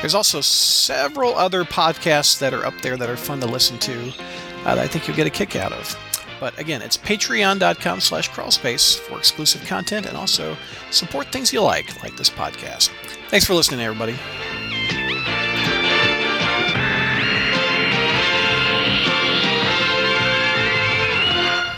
There's 0.00 0.14
also 0.14 0.40
several 0.40 1.34
other 1.34 1.64
podcasts 1.64 2.38
that 2.38 2.54
are 2.54 2.64
up 2.64 2.80
there 2.82 2.96
that 2.96 3.08
are 3.08 3.16
fun 3.16 3.40
to 3.40 3.46
listen 3.46 3.78
to 3.80 4.12
uh, 4.64 4.74
that 4.74 4.78
I 4.78 4.86
think 4.86 5.08
you'll 5.08 5.16
get 5.16 5.26
a 5.26 5.30
kick 5.30 5.56
out 5.56 5.72
of. 5.72 5.98
But 6.38 6.56
again, 6.58 6.82
it's 6.82 6.96
patreon.com 6.96 8.00
slash 8.00 8.30
crawlspace 8.30 8.96
for 8.96 9.18
exclusive 9.18 9.64
content 9.66 10.06
and 10.06 10.16
also 10.16 10.56
support 10.90 11.32
things 11.32 11.52
you 11.52 11.62
like, 11.62 12.00
like 12.02 12.16
this 12.16 12.30
podcast. 12.30 12.90
Thanks 13.28 13.44
for 13.44 13.54
listening, 13.54 13.80
everybody. 13.80 14.16